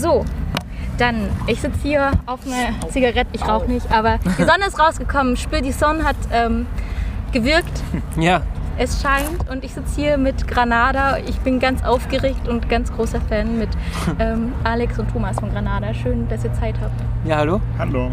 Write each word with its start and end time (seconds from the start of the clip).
So, 0.00 0.24
dann, 0.96 1.28
ich 1.46 1.60
sitze 1.60 1.78
hier 1.82 2.10
auf 2.24 2.40
einer 2.46 2.90
Zigarette, 2.90 3.26
ich 3.32 3.46
rauche 3.46 3.70
nicht, 3.70 3.92
aber 3.92 4.16
die 4.38 4.44
Sonne 4.44 4.66
ist 4.66 4.80
rausgekommen, 4.80 5.36
spür 5.36 5.60
die 5.60 5.72
Sonne 5.72 6.04
hat 6.04 6.16
ähm, 6.32 6.66
gewirkt, 7.32 7.82
Ja, 8.16 8.40
es 8.78 9.02
scheint 9.02 9.50
und 9.50 9.62
ich 9.62 9.74
sitze 9.74 10.00
hier 10.00 10.16
mit 10.16 10.48
Granada. 10.48 11.18
Ich 11.18 11.38
bin 11.40 11.60
ganz 11.60 11.84
aufgeregt 11.84 12.48
und 12.48 12.66
ganz 12.70 12.90
großer 12.90 13.20
Fan 13.20 13.58
mit 13.58 13.68
ähm, 14.18 14.54
Alex 14.64 14.98
und 14.98 15.10
Thomas 15.12 15.38
von 15.38 15.50
Granada. 15.52 15.92
Schön, 15.92 16.26
dass 16.30 16.44
ihr 16.44 16.52
Zeit 16.54 16.76
habt. 16.80 16.98
ja, 17.26 17.36
hallo. 17.36 17.60
Hallo. 17.78 18.10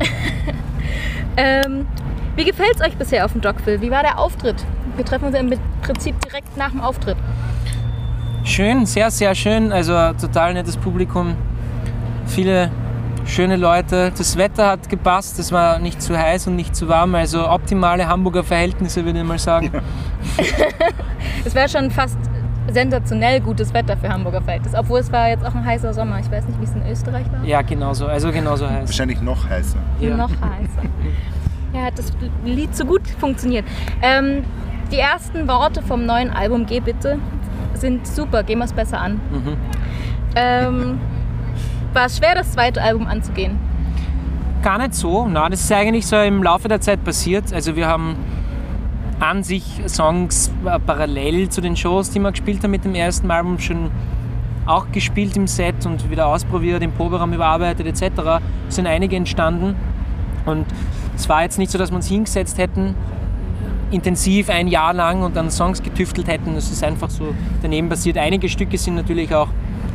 Ähm, 1.38 1.88
wie 2.36 2.44
gefällt 2.44 2.76
es 2.76 2.82
euch 2.82 2.98
bisher 2.98 3.24
auf 3.24 3.32
dem 3.32 3.40
Dockville? 3.40 3.80
Wie 3.80 3.92
war 3.92 4.02
der 4.02 4.20
Auftritt? 4.20 4.58
Wir 4.98 5.06
treffen 5.06 5.26
uns 5.26 5.38
im 5.38 5.54
Prinzip 5.84 6.20
direkt 6.20 6.58
nach 6.58 6.72
dem 6.72 6.82
Auftritt. 6.82 7.16
Schön, 8.44 8.86
sehr, 8.86 9.10
sehr 9.12 9.36
schön. 9.36 9.72
Also 9.72 9.94
total 10.20 10.54
nettes 10.54 10.76
Publikum. 10.76 11.36
Viele 12.38 12.70
schöne 13.26 13.56
Leute. 13.56 14.12
Das 14.16 14.38
Wetter 14.38 14.68
hat 14.68 14.90
gepasst. 14.90 15.40
Es 15.40 15.52
war 15.52 15.80
nicht 15.80 16.00
zu 16.04 16.16
heiß 16.16 16.46
und 16.46 16.56
nicht 16.56 16.76
zu 16.76 16.88
warm. 16.88 17.16
Also 17.16 17.50
optimale 17.50 18.08
Hamburger 18.08 18.44
Verhältnisse, 18.44 19.04
würde 19.04 19.22
ich 19.22 19.26
mal 19.26 19.40
sagen. 19.40 19.72
Es 21.46 21.56
wäre 21.56 21.68
schon 21.68 21.90
fast 21.90 22.20
sensationell 22.72 23.42
gutes 23.42 23.74
Wetter 23.74 23.98
für 23.98 24.10
Hamburger 24.10 24.44
Verhältnis. 24.44 24.76
Obwohl 24.76 25.00
es 25.00 25.12
war 25.12 25.30
jetzt 25.30 25.44
auch 25.44 25.56
ein 25.56 25.66
heißer 25.66 25.96
Sommer. 25.96 26.20
Ich 26.20 26.30
weiß 26.30 26.46
nicht, 26.46 26.60
wie 26.60 26.66
es 26.66 26.76
in 26.76 26.86
Österreich 26.88 27.26
war. 27.32 27.44
Ja, 27.44 27.64
genauso. 27.64 28.06
Also 28.06 28.32
genauso 28.32 28.70
heiß. 28.70 28.88
Wahrscheinlich 28.88 29.20
noch 29.20 29.50
heißer. 29.50 29.80
Ja. 30.00 30.16
Noch 30.16 30.30
heißer. 30.30 30.88
Ja, 31.74 31.86
hat 31.86 31.98
das 31.98 32.12
Lied 32.46 32.76
so 32.76 32.86
gut 32.86 33.02
funktioniert. 33.20 33.66
Ähm, 34.04 34.44
die 34.92 35.00
ersten 35.00 35.48
Worte 35.48 35.82
vom 35.82 36.06
neuen 36.06 36.30
Album 36.30 36.68
Geh 36.68 36.82
bitte 36.82 37.18
sind 37.74 38.06
super. 38.06 38.44
Gehen 38.44 38.60
wir 38.60 38.66
es 38.66 38.74
besser 38.74 39.02
an. 39.02 39.14
Mhm. 39.32 39.58
Ähm, 40.36 41.00
war 41.98 42.06
es 42.06 42.18
schwer, 42.18 42.36
das 42.36 42.52
zweite 42.52 42.80
Album 42.82 43.08
anzugehen? 43.08 43.58
Gar 44.62 44.78
nicht 44.78 44.94
so. 44.94 45.28
Na, 45.28 45.50
das 45.50 45.62
ist 45.62 45.72
eigentlich 45.72 46.06
so 46.06 46.16
im 46.16 46.44
Laufe 46.44 46.68
der 46.68 46.80
Zeit 46.80 47.04
passiert. 47.04 47.52
Also 47.52 47.76
wir 47.76 47.88
haben 47.88 48.16
an 49.20 49.42
sich 49.44 49.82
Songs 49.88 50.52
äh, 50.64 50.78
parallel 50.80 51.50
zu 51.50 51.60
den 51.60 51.76
Shows, 51.76 52.12
die 52.12 52.20
wir 52.20 52.32
gespielt 52.32 52.64
haben 52.64 52.70
mit 52.70 52.86
dem 52.86 52.94
ersten 52.94 53.32
Album, 53.32 53.58
schon 53.58 53.90
auch 54.68 54.92
gespielt 54.92 55.36
im 55.38 55.48
Set 55.48 55.88
und 55.88 56.12
wieder 56.12 56.28
ausprobiert, 56.28 56.84
im 56.84 56.92
Proberaum 56.92 57.34
überarbeitet 57.34 57.88
etc. 57.88 58.44
Es 58.70 58.76
sind 58.76 58.86
einige 58.86 59.16
entstanden. 59.16 59.76
Und 60.46 60.68
es 61.16 61.28
war 61.28 61.42
jetzt 61.42 61.58
nicht 61.58 61.72
so, 61.72 61.80
dass 61.80 61.90
wir 61.90 61.96
uns 61.96 62.08
hingesetzt 62.08 62.60
hätten, 62.60 62.94
intensiv 63.90 64.52
ein 64.52 64.68
Jahr 64.68 64.94
lang 64.94 65.24
und 65.24 65.36
dann 65.36 65.50
Songs 65.50 65.82
getüftelt 65.82 66.28
hätten. 66.28 66.56
Es 66.58 66.70
ist 66.70 66.84
einfach 66.84 67.10
so 67.10 67.34
daneben 67.64 67.90
passiert. 67.90 68.20
Einige 68.20 68.50
Stücke 68.50 68.78
sind 68.78 68.94
natürlich 68.94 69.34
auch 69.34 69.50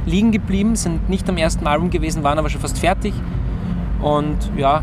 liegen 0.07 0.33
geblieben, 0.33 0.77
sind 0.77 1.09
nicht 1.09 1.29
am 1.29 1.37
ersten 1.37 1.67
Album 1.67 1.91
gewesen, 1.91 2.23
waren 2.23 2.39
aber 2.39 2.51
schon 2.51 2.61
fast 2.61 2.79
fertig. 2.79 3.15
Und 4.01 4.37
ja, 4.57 4.83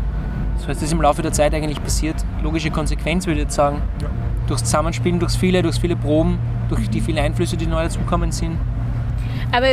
so 0.58 0.70
ist 0.70 0.82
das 0.82 0.92
im 0.92 1.00
Laufe 1.02 1.22
der 1.22 1.32
Zeit 1.32 1.54
eigentlich 1.54 1.82
passiert. 1.82 2.16
Logische 2.42 2.70
Konsequenz 2.70 3.26
würde 3.26 3.40
ich 3.40 3.44
jetzt 3.44 3.54
sagen. 3.54 3.82
Ja. 4.02 4.08
Durchs 4.46 4.64
Zusammenspielen, 4.64 5.20
durchs 5.20 5.36
viele, 5.36 5.62
durchs 5.62 5.78
viele 5.78 5.94
Proben, 5.96 6.38
durch 6.68 6.88
die 6.90 7.00
vielen 7.00 7.18
Einflüsse, 7.18 7.56
die 7.56 7.66
neu 7.66 7.82
dazugekommen 7.82 8.32
sind. 8.32 8.56
Aber 9.52 9.66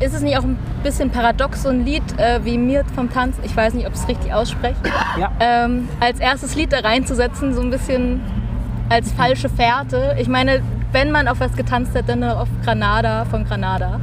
ist 0.00 0.14
es 0.14 0.22
nicht 0.22 0.38
auch 0.38 0.44
ein 0.44 0.56
bisschen 0.82 1.10
paradox, 1.10 1.62
so 1.64 1.68
ein 1.68 1.84
Lied 1.84 2.02
äh, 2.18 2.40
wie 2.44 2.56
mir 2.56 2.84
vom 2.94 3.10
Tanz, 3.10 3.36
ich 3.42 3.56
weiß 3.56 3.74
nicht, 3.74 3.86
ob 3.86 3.92
ich 3.94 4.00
es 4.00 4.08
richtig 4.08 4.32
ausspreche, 4.32 4.76
Ja. 5.18 5.30
ähm, 5.40 5.88
als 6.00 6.20
erstes 6.20 6.54
Lied 6.54 6.72
da 6.72 6.78
reinzusetzen, 6.80 7.52
so 7.52 7.60
ein 7.60 7.70
bisschen 7.70 8.20
als 8.90 9.10
falsche 9.12 9.48
Fährte. 9.48 10.14
Ich 10.20 10.28
meine, 10.28 10.62
wenn 10.92 11.10
man 11.10 11.26
auf 11.26 11.40
was 11.40 11.52
getanzt 11.54 11.96
hat, 11.96 12.08
dann 12.08 12.22
auf 12.22 12.48
Granada 12.64 13.24
von 13.24 13.44
Granada. 13.44 13.98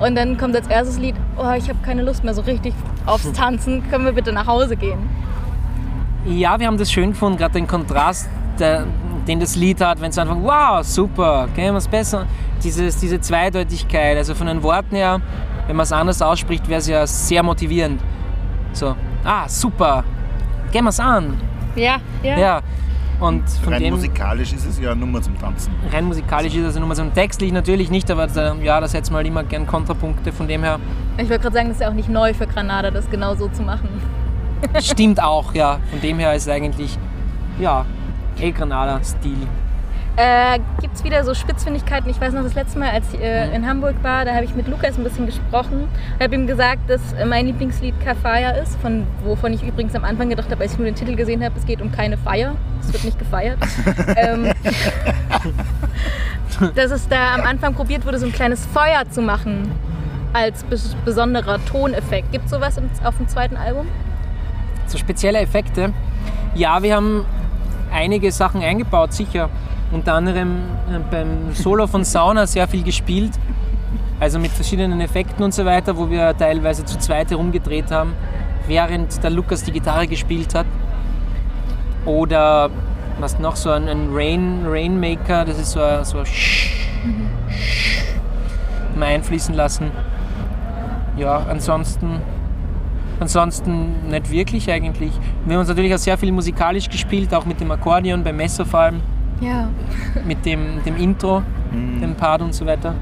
Und 0.00 0.14
dann 0.16 0.38
kommt 0.38 0.56
als 0.56 0.66
erstes 0.66 0.98
Lied, 0.98 1.14
oh, 1.36 1.52
ich 1.56 1.68
habe 1.68 1.78
keine 1.82 2.02
Lust 2.02 2.24
mehr 2.24 2.34
so 2.34 2.40
richtig 2.42 2.74
aufs 3.06 3.30
Tanzen, 3.32 3.88
können 3.90 4.06
wir 4.06 4.12
bitte 4.12 4.32
nach 4.32 4.46
Hause 4.46 4.76
gehen? 4.76 4.98
Ja, 6.24 6.58
wir 6.58 6.66
haben 6.66 6.78
das 6.78 6.90
schön 6.90 7.10
gefunden, 7.10 7.38
gerade 7.38 7.52
den 7.54 7.66
Kontrast, 7.66 8.28
der, 8.58 8.86
den 9.28 9.40
das 9.40 9.56
Lied 9.56 9.80
hat, 9.80 10.00
wenn 10.00 10.10
es 10.10 10.18
einfach, 10.18 10.36
wow, 10.40 10.82
super, 10.82 11.48
gehen 11.54 11.72
wir 11.74 11.78
es 11.78 11.88
besser. 11.88 12.26
Dieses, 12.62 12.98
diese 12.98 13.20
Zweideutigkeit, 13.20 14.16
also 14.16 14.34
von 14.34 14.46
den 14.46 14.62
Worten 14.62 14.96
her, 14.96 15.20
wenn 15.66 15.76
man 15.76 15.84
es 15.84 15.92
anders 15.92 16.20
ausspricht, 16.20 16.68
wäre 16.68 16.80
es 16.80 16.88
ja 16.88 17.06
sehr 17.06 17.42
motivierend. 17.42 18.00
So, 18.72 18.96
ah, 19.24 19.48
super, 19.48 20.04
gehen 20.72 20.84
wir 20.84 20.90
es 20.90 21.00
an. 21.00 21.38
Ja, 21.76 21.96
ja. 22.22 22.38
Ja. 22.38 22.60
Und 23.20 23.48
von 23.62 23.72
Rein 23.74 23.82
dem 23.82 23.94
musikalisch 23.94 24.52
ist 24.54 24.64
es 24.64 24.80
ja 24.80 24.92
eine 24.92 25.00
Nummer 25.00 25.20
zum 25.20 25.38
Tanzen. 25.38 25.72
rein 25.92 26.06
musikalisch 26.06 26.54
ist 26.54 26.64
also 26.64 26.80
nur 26.80 26.94
so 26.94 27.04
textlich 27.04 27.52
natürlich 27.52 27.90
nicht, 27.90 28.10
aber 28.10 28.26
da, 28.26 28.54
ja, 28.54 28.80
da 28.80 28.88
setzt 28.88 29.10
man 29.10 29.18
halt 29.18 29.26
immer 29.26 29.44
gern 29.44 29.66
Kontrapunkte. 29.66 30.32
Von 30.32 30.48
dem 30.48 30.62
her 30.62 30.80
Ich 31.18 31.28
wollte 31.28 31.42
gerade 31.42 31.54
sagen, 31.54 31.68
das 31.68 31.76
ist 31.76 31.82
ja 31.82 31.90
auch 31.90 31.94
nicht 31.94 32.08
neu 32.08 32.32
für 32.32 32.46
Granada, 32.46 32.90
das 32.90 33.08
genau 33.10 33.34
so 33.34 33.48
zu 33.48 33.62
machen. 33.62 33.88
stimmt 34.80 35.22
auch, 35.22 35.54
ja. 35.54 35.78
Von 35.90 36.00
dem 36.00 36.18
her 36.18 36.34
ist 36.34 36.46
es 36.46 36.48
eigentlich, 36.48 36.98
ja, 37.58 37.84
El 38.40 38.52
Granada-Stil. 38.52 39.36
Äh, 40.16 40.58
Gibt 40.80 40.96
es 40.96 41.04
wieder 41.04 41.24
so 41.24 41.34
Spitzfindigkeiten? 41.34 42.10
Ich 42.10 42.20
weiß 42.20 42.32
noch, 42.34 42.42
das 42.42 42.54
letzte 42.54 42.78
Mal, 42.78 42.90
als 42.90 43.12
ich 43.14 43.20
äh, 43.20 43.54
in 43.54 43.66
Hamburg 43.66 43.94
war, 44.02 44.24
da 44.24 44.34
habe 44.34 44.44
ich 44.44 44.54
mit 44.54 44.68
Lukas 44.68 44.98
ein 44.98 45.04
bisschen 45.04 45.26
gesprochen. 45.26 45.88
Ich 46.18 46.24
habe 46.24 46.34
ihm 46.34 46.46
gesagt, 46.46 46.90
dass 46.90 47.12
äh, 47.12 47.24
mein 47.24 47.46
Lieblingslied 47.46 47.94
Kafaya 48.04 48.50
ist, 48.50 48.76
von, 48.80 49.06
wovon 49.24 49.52
ich 49.52 49.62
übrigens 49.62 49.94
am 49.94 50.04
Anfang 50.04 50.28
gedacht 50.28 50.50
habe, 50.50 50.62
als 50.62 50.72
ich 50.72 50.78
nur 50.78 50.86
den 50.86 50.94
Titel 50.94 51.14
gesehen 51.14 51.42
habe, 51.44 51.54
es 51.58 51.64
geht 51.64 51.80
um 51.80 51.92
keine 51.92 52.18
Feier. 52.18 52.56
Es 52.82 52.92
wird 52.92 53.04
nicht 53.04 53.18
gefeiert. 53.18 53.58
ähm, 54.16 54.52
dass 56.74 56.90
es 56.90 57.08
da 57.08 57.34
am 57.34 57.42
Anfang 57.42 57.74
probiert 57.74 58.04
wurde, 58.04 58.18
so 58.18 58.26
ein 58.26 58.32
kleines 58.32 58.66
Feuer 58.66 59.08
zu 59.10 59.22
machen 59.22 59.70
als 60.32 60.62
bes 60.64 60.94
besonderer 61.04 61.64
Toneffekt. 61.64 62.32
Gibt 62.32 62.44
es 62.44 62.50
sowas 62.50 62.76
im, 62.76 62.90
auf 63.04 63.16
dem 63.16 63.28
zweiten 63.28 63.56
Album? 63.56 63.86
So 64.86 64.98
spezielle 64.98 65.38
Effekte. 65.38 65.92
Ja, 66.54 66.82
wir 66.82 66.96
haben 66.96 67.24
einige 67.92 68.30
Sachen 68.32 68.62
eingebaut, 68.62 69.12
sicher. 69.12 69.48
Unter 69.92 70.14
anderem 70.14 70.58
äh, 70.90 70.98
beim 71.10 71.52
Solo 71.54 71.86
von 71.86 72.04
Sauna 72.04 72.46
sehr 72.46 72.68
viel 72.68 72.82
gespielt. 72.82 73.32
Also 74.20 74.38
mit 74.38 74.50
verschiedenen 74.52 75.00
Effekten 75.00 75.42
und 75.42 75.54
so 75.54 75.64
weiter, 75.64 75.96
wo 75.96 76.10
wir 76.10 76.36
teilweise 76.36 76.84
zu 76.84 76.98
zweit 76.98 77.30
herumgedreht 77.30 77.90
haben, 77.90 78.12
während 78.66 79.22
der 79.22 79.30
Lukas 79.30 79.64
die 79.64 79.72
Gitarre 79.72 80.06
gespielt 80.06 80.54
hat. 80.54 80.66
Oder 82.04 82.70
was 83.18 83.38
noch 83.38 83.56
so 83.56 83.70
ein, 83.70 83.88
ein 83.88 84.08
Rain, 84.12 84.64
Rainmaker, 84.66 85.44
das 85.44 85.58
ist 85.58 85.72
so 85.72 85.80
ein, 85.80 86.04
so 86.04 86.18
ein 86.18 86.24
Sch- 86.24 86.68
Sch- 87.50 88.98
mal 88.98 89.06
einfließen 89.06 89.54
lassen. 89.54 89.90
Ja, 91.16 91.46
ansonsten 91.48 92.20
Ansonsten 93.18 94.08
nicht 94.08 94.30
wirklich 94.30 94.70
eigentlich. 94.70 95.12
Wir 95.44 95.52
haben 95.54 95.60
uns 95.60 95.68
natürlich 95.68 95.92
auch 95.94 95.98
sehr 95.98 96.16
viel 96.16 96.32
musikalisch 96.32 96.88
gespielt, 96.88 97.34
auch 97.34 97.44
mit 97.44 97.60
dem 97.60 97.70
Akkordeon, 97.70 98.24
beim 98.24 98.36
Messer 98.38 98.64
vor 98.64 98.80
allem, 98.80 99.02
Ja. 99.40 99.68
mit 100.26 100.44
dem, 100.44 100.82
dem 100.84 100.96
Intro, 100.96 101.42
dem 101.72 102.14
Part 102.14 102.42
und 102.42 102.54
so 102.54 102.66
weiter. 102.66 102.94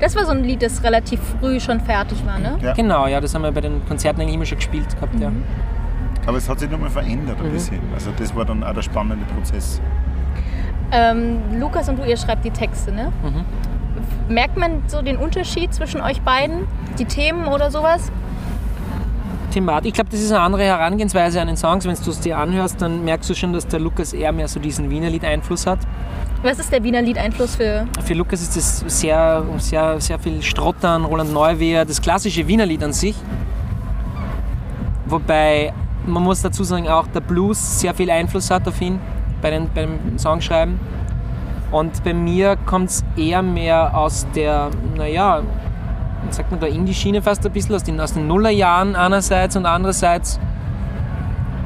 Das 0.00 0.16
war 0.16 0.24
so 0.24 0.32
ein 0.32 0.44
Lied, 0.44 0.62
das 0.62 0.82
relativ 0.82 1.20
früh 1.40 1.60
schon 1.60 1.80
fertig 1.80 2.24
war, 2.26 2.38
ne? 2.38 2.58
Ja. 2.60 2.72
Genau, 2.72 3.06
ja, 3.06 3.20
das 3.20 3.34
haben 3.34 3.42
wir 3.42 3.52
bei 3.52 3.60
den 3.60 3.84
Konzerten 3.86 4.20
eigentlich 4.20 4.34
immer 4.34 4.44
schon 4.44 4.58
gespielt 4.58 4.94
gehabt, 4.94 5.18
ja. 5.20 5.30
Aber 6.26 6.38
es 6.38 6.48
hat 6.48 6.60
sich 6.60 6.70
nochmal 6.70 6.90
verändert 6.90 7.36
ein 7.42 7.50
bisschen. 7.50 7.80
Also 7.94 8.10
das 8.16 8.34
war 8.34 8.44
dann 8.44 8.62
auch 8.62 8.74
der 8.74 8.82
spannende 8.82 9.24
Prozess. 9.34 9.80
Ähm, 10.92 11.38
Lukas 11.58 11.88
und 11.88 11.98
du, 11.98 12.04
ihr 12.04 12.16
schreibt 12.16 12.44
die 12.44 12.50
Texte, 12.50 12.92
ne? 12.92 13.12
Merkt 14.28 14.56
man 14.56 14.82
so 14.86 15.02
den 15.02 15.16
Unterschied 15.16 15.74
zwischen 15.74 16.00
euch 16.00 16.20
beiden? 16.22 16.66
Die 16.98 17.04
Themen 17.04 17.46
oder 17.46 17.70
sowas? 17.70 18.12
Thematik. 19.52 19.88
Ich 19.88 19.94
glaube, 19.94 20.10
das 20.10 20.20
ist 20.20 20.32
eine 20.32 20.40
andere 20.40 20.64
Herangehensweise 20.64 21.40
an 21.40 21.46
den 21.46 21.56
Songs. 21.56 21.84
Wenn 21.84 21.94
du 21.94 22.10
es 22.10 22.20
dir 22.20 22.38
anhörst, 22.38 22.80
dann 22.80 23.04
merkst 23.04 23.30
du 23.30 23.34
schon, 23.34 23.52
dass 23.52 23.66
der 23.66 23.80
Lukas 23.80 24.12
eher 24.12 24.32
mehr 24.32 24.48
so 24.48 24.58
diesen 24.58 24.90
Wienerlied-Einfluss 24.90 25.66
hat. 25.66 25.78
Was 26.42 26.58
ist 26.58 26.72
der 26.72 26.82
Wiener 26.82 27.02
Lied-Einfluss 27.02 27.54
für. 27.54 27.86
Für 28.02 28.14
Lukas 28.14 28.42
ist 28.42 28.56
das 28.56 28.84
sehr, 28.98 29.44
sehr, 29.58 30.00
sehr 30.00 30.18
viel 30.18 30.42
Strottern, 30.42 31.04
Roland 31.04 31.32
Neuwehr, 31.32 31.84
das 31.84 32.02
klassische 32.02 32.48
Wienerlied 32.48 32.82
an 32.82 32.92
sich. 32.92 33.14
Wobei, 35.06 35.72
man 36.04 36.22
muss 36.22 36.42
dazu 36.42 36.64
sagen, 36.64 36.88
auch 36.88 37.06
der 37.06 37.20
Blues 37.20 37.80
sehr 37.80 37.94
viel 37.94 38.10
Einfluss 38.10 38.50
hat 38.50 38.66
auf 38.66 38.80
ihn 38.80 38.98
bei 39.40 39.50
den, 39.50 39.68
beim 39.72 40.18
Songschreiben. 40.18 40.80
Und 41.70 42.02
bei 42.02 42.12
mir 42.12 42.56
kommt 42.66 42.90
es 42.90 43.04
eher 43.16 43.42
mehr 43.42 43.96
aus 43.96 44.26
der, 44.34 44.70
naja, 44.96 45.42
sagt 46.30 46.50
man 46.50 46.60
da 46.60 46.66
Indie-Schiene 46.66 47.22
fast 47.22 47.44
ein 47.44 47.52
bisschen, 47.52 47.74
aus 47.74 47.82
den, 47.82 48.00
aus 48.00 48.12
den 48.12 48.26
Nullerjahren 48.26 48.96
einerseits 48.96 49.56
und 49.56 49.66
andererseits, 49.66 50.38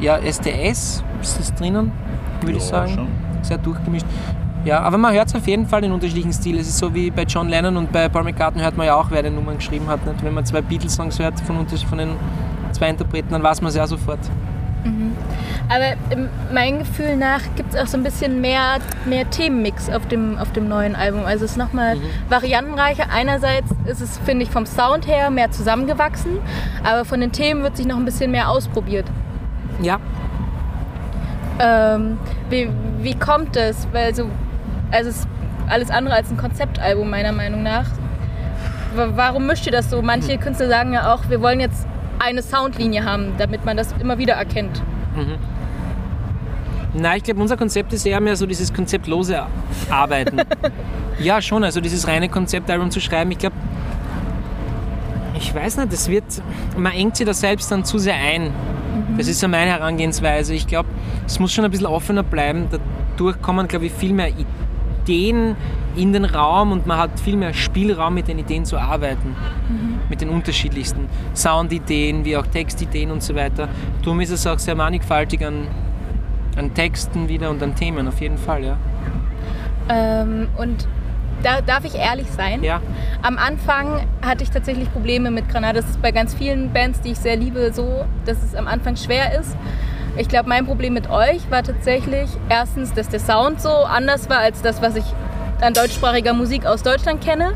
ja, 0.00 0.16
SDS 0.16 1.04
ist 1.20 1.38
das 1.38 1.54
drinnen, 1.54 1.92
würde 2.40 2.58
ich 2.58 2.64
sagen. 2.64 2.92
schon. 2.92 3.08
Sehr 3.42 3.58
durchgemischt. 3.58 4.06
Ja, 4.64 4.80
aber 4.80 4.98
man 4.98 5.14
hört 5.14 5.32
auf 5.34 5.46
jeden 5.46 5.66
Fall 5.66 5.80
den 5.80 5.92
unterschiedlichen 5.92 6.32
Stil. 6.32 6.58
Es 6.58 6.68
ist 6.68 6.78
so 6.78 6.92
wie 6.92 7.10
bei 7.10 7.22
John 7.22 7.48
Lennon 7.48 7.76
und 7.76 7.92
bei 7.92 8.08
Paul 8.08 8.24
McCartney 8.24 8.62
hört 8.62 8.76
man 8.76 8.86
ja 8.86 8.96
auch, 8.96 9.10
wer 9.10 9.22
die 9.22 9.30
Nummern 9.30 9.58
geschrieben 9.58 9.86
hat. 9.86 10.04
Nicht? 10.04 10.24
Wenn 10.24 10.34
man 10.34 10.44
zwei 10.44 10.60
Beatles-Songs 10.60 11.20
hört 11.20 11.38
von, 11.40 11.66
von 11.68 11.98
den 11.98 12.10
zwei 12.72 12.88
Interpreten, 12.88 13.30
dann 13.30 13.44
weiß 13.44 13.60
man 13.60 13.68
es 13.68 13.76
ja 13.76 13.86
sofort. 13.86 14.18
Aber 15.68 15.84
ähm, 16.10 16.28
mein 16.52 16.78
Gefühl 16.78 17.16
nach 17.16 17.40
gibt 17.56 17.74
es 17.74 17.80
auch 17.80 17.86
so 17.88 17.96
ein 17.96 18.04
bisschen 18.04 18.40
mehr, 18.40 18.76
mehr 19.04 19.28
Themenmix 19.30 19.90
auf 19.90 20.06
dem, 20.06 20.38
auf 20.38 20.52
dem 20.52 20.68
neuen 20.68 20.94
Album. 20.94 21.24
Also 21.26 21.44
es 21.44 21.52
ist 21.52 21.56
nochmal 21.56 21.96
Mhm. 21.96 22.02
variantenreicher. 22.28 23.06
Einerseits 23.12 23.68
ist 23.84 24.00
es, 24.00 24.18
finde 24.18 24.44
ich, 24.44 24.50
vom 24.50 24.64
Sound 24.64 25.08
her 25.08 25.28
mehr 25.30 25.50
zusammengewachsen, 25.50 26.38
aber 26.84 27.04
von 27.04 27.20
den 27.20 27.32
Themen 27.32 27.62
wird 27.64 27.76
sich 27.76 27.86
noch 27.86 27.96
ein 27.96 28.04
bisschen 28.04 28.30
mehr 28.30 28.48
ausprobiert. 28.48 29.06
Ja, 29.82 29.98
Ähm, 31.58 32.18
wie, 32.50 32.68
wie 33.00 33.14
kommt 33.14 33.56
es? 33.56 33.88
Weil 33.92 34.14
so, 34.14 34.28
also 34.90 35.08
es 35.10 35.16
ist 35.20 35.28
alles 35.68 35.90
andere 35.90 36.14
als 36.14 36.30
ein 36.30 36.36
Konzeptalbum 36.36 37.08
meiner 37.08 37.32
Meinung 37.32 37.62
nach. 37.62 37.86
Wa- 38.94 39.08
Warum 39.14 39.46
mischt 39.46 39.66
ihr 39.66 39.72
das 39.72 39.88
so? 39.90 40.02
Manche 40.02 40.36
Künstler 40.38 40.68
sagen 40.68 40.92
ja 40.92 41.12
auch, 41.14 41.28
wir 41.30 41.40
wollen 41.40 41.60
jetzt 41.60 41.86
eine 42.18 42.42
Soundlinie 42.42 43.04
haben, 43.04 43.32
damit 43.38 43.64
man 43.64 43.76
das 43.76 43.92
immer 43.98 44.18
wieder 44.18 44.34
erkennt. 44.34 44.82
Nein, 46.94 47.18
ich 47.18 47.24
glaube, 47.24 47.40
unser 47.40 47.56
Konzept 47.56 47.92
ist 47.92 48.06
eher 48.06 48.20
mehr 48.20 48.36
so 48.36 48.46
dieses 48.46 48.72
konzeptlose 48.72 49.46
Arbeiten. 49.90 50.38
ja, 51.18 51.42
schon, 51.42 51.62
also 51.62 51.80
dieses 51.80 52.08
reine 52.08 52.28
Konzeptalbum 52.28 52.90
zu 52.90 53.00
schreiben, 53.00 53.30
ich 53.32 53.38
glaube, 53.38 53.56
ich 55.38 55.54
weiß 55.54 55.76
nicht, 55.76 55.92
das 55.92 56.08
wird, 56.08 56.24
man 56.76 56.92
engt 56.92 57.16
sich 57.16 57.26
da 57.26 57.34
selbst 57.34 57.70
dann 57.70 57.84
zu 57.84 57.98
sehr 57.98 58.14
ein. 58.14 58.50
Das 59.18 59.28
ist 59.28 59.40
so 59.40 59.48
meine 59.48 59.70
Herangehensweise. 59.70 60.54
Ich 60.54 60.66
glaube, 60.66 60.88
es 61.26 61.38
muss 61.38 61.52
schon 61.52 61.64
ein 61.64 61.70
bisschen 61.70 61.86
offener 61.86 62.22
bleiben. 62.22 62.66
Dadurch 62.70 63.40
kommen, 63.42 63.68
glaube 63.68 63.86
ich, 63.86 63.92
viel 63.92 64.12
mehr 64.12 64.30
Ideen 65.06 65.56
in 65.96 66.12
den 66.12 66.24
Raum 66.24 66.72
und 66.72 66.86
man 66.86 66.98
hat 66.98 67.18
viel 67.20 67.36
mehr 67.36 67.54
Spielraum, 67.54 68.14
mit 68.14 68.28
den 68.28 68.38
Ideen 68.38 68.64
zu 68.64 68.76
arbeiten. 68.76 69.36
Mit 70.08 70.20
den 70.20 70.28
unterschiedlichsten 70.28 71.08
Soundideen, 71.34 72.24
wie 72.24 72.36
auch 72.36 72.46
Textideen 72.46 73.10
und 73.10 73.22
so 73.22 73.34
weiter. 73.34 73.68
Darum 74.02 74.20
ist 74.20 74.30
es 74.30 74.46
auch 74.46 74.58
sehr 74.58 74.74
mannigfaltig 74.74 75.44
an, 75.44 75.68
an 76.56 76.74
Texten 76.74 77.28
wieder 77.28 77.50
und 77.50 77.62
an 77.62 77.74
Themen, 77.74 78.06
auf 78.08 78.20
jeden 78.20 78.38
Fall, 78.38 78.64
ja. 78.64 78.76
Ähm, 79.88 80.48
und 80.56 80.86
da 81.42 81.60
darf 81.60 81.84
ich 81.84 81.94
ehrlich 81.94 82.30
sein. 82.30 82.62
Ja, 82.62 82.80
Am 83.22 83.38
Anfang 83.38 84.06
hatte 84.22 84.42
ich 84.42 84.50
tatsächlich 84.50 84.92
Probleme 84.92 85.30
mit 85.30 85.48
Granada. 85.48 85.80
Das 85.80 85.90
ist 85.90 86.02
bei 86.02 86.10
ganz 86.10 86.34
vielen 86.34 86.72
Bands, 86.72 87.00
die 87.00 87.12
ich 87.12 87.18
sehr 87.18 87.36
liebe, 87.36 87.72
so, 87.72 88.04
dass 88.24 88.42
es 88.42 88.54
am 88.54 88.66
Anfang 88.66 88.96
schwer 88.96 89.38
ist. 89.38 89.56
Ich 90.16 90.28
glaube, 90.28 90.48
mein 90.48 90.64
Problem 90.66 90.94
mit 90.94 91.10
euch 91.10 91.50
war 91.50 91.62
tatsächlich 91.62 92.28
erstens, 92.48 92.92
dass 92.94 93.08
der 93.08 93.20
Sound 93.20 93.60
so 93.60 93.68
anders 93.70 94.30
war 94.30 94.38
als 94.38 94.62
das, 94.62 94.80
was 94.80 94.96
ich 94.96 95.04
an 95.60 95.74
deutschsprachiger 95.74 96.32
Musik 96.32 96.64
aus 96.66 96.82
Deutschland 96.82 97.22
kenne. 97.22 97.52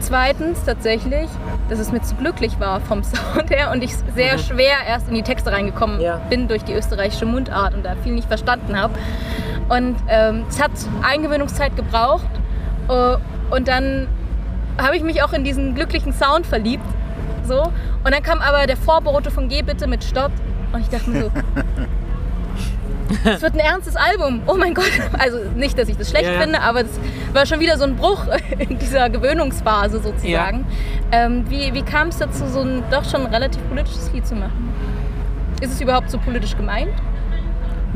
Zweitens 0.00 0.64
tatsächlich, 0.64 1.28
dass 1.68 1.78
es 1.78 1.92
mir 1.92 2.00
zu 2.00 2.14
glücklich 2.14 2.58
war 2.60 2.80
vom 2.80 3.02
Sound 3.04 3.50
her 3.50 3.70
und 3.72 3.82
ich 3.82 3.94
sehr 4.14 4.38
schwer 4.38 4.76
erst 4.88 5.08
in 5.08 5.14
die 5.14 5.22
Texte 5.22 5.52
reingekommen 5.52 6.00
Ja. 6.00 6.16
bin 6.30 6.48
durch 6.48 6.64
die 6.64 6.72
österreichische 6.74 7.26
Mundart 7.26 7.74
und 7.74 7.84
da 7.84 7.94
viel 8.02 8.12
nicht 8.12 8.28
verstanden 8.28 8.76
habe. 8.78 8.94
Und 9.68 9.96
ähm, 10.08 10.44
es 10.48 10.60
hat 10.60 10.70
Eingewöhnungszeit 11.02 11.76
gebraucht 11.76 12.26
äh, 12.88 13.16
und 13.54 13.68
dann 13.68 14.08
habe 14.80 14.96
ich 14.96 15.02
mich 15.02 15.22
auch 15.22 15.32
in 15.32 15.44
diesen 15.44 15.74
glücklichen 15.74 16.12
Sound 16.12 16.46
verliebt. 16.46 16.84
So. 17.46 17.62
Und 18.04 18.12
dann 18.14 18.22
kam 18.22 18.40
aber 18.40 18.66
der 18.66 18.76
Vorbote 18.76 19.30
von 19.30 19.48
Geh 19.48 19.62
bitte 19.62 19.86
mit 19.86 20.02
Stopp 20.04 20.30
und 20.72 20.80
ich 20.80 20.88
dachte 20.88 21.10
mir 21.10 21.22
so, 21.24 21.30
es 23.24 23.42
wird 23.42 23.54
ein 23.54 23.60
ernstes 23.60 23.96
Album. 23.96 24.40
Oh 24.46 24.54
mein 24.56 24.72
Gott. 24.72 24.90
Also 25.18 25.38
nicht, 25.56 25.76
dass 25.78 25.88
ich 25.88 25.96
das 25.96 26.10
schlecht 26.10 26.26
Ja, 26.26 26.34
ja. 26.34 26.40
finde, 26.40 26.60
aber 26.60 26.82
es 26.82 27.00
war 27.32 27.44
schon 27.44 27.58
wieder 27.60 27.76
so 27.76 27.84
ein 27.84 27.96
Bruch 27.96 28.26
in 28.58 28.78
dieser 28.78 29.10
Gewöhnungsphase 29.10 30.00
sozusagen. 30.00 30.64
Ähm, 31.10 31.44
wie 31.48 31.74
wie 31.74 31.82
kam 31.82 32.08
es 32.08 32.18
dazu, 32.18 32.46
so 32.46 32.60
ein 32.60 32.82
doch 32.90 33.04
schon 33.04 33.26
relativ 33.26 33.60
politisches 33.68 34.12
Lied 34.12 34.26
zu 34.26 34.36
machen? 34.36 34.72
Ist 35.60 35.72
es 35.72 35.80
überhaupt 35.80 36.10
so 36.10 36.18
politisch 36.18 36.56
gemeint? 36.56 36.92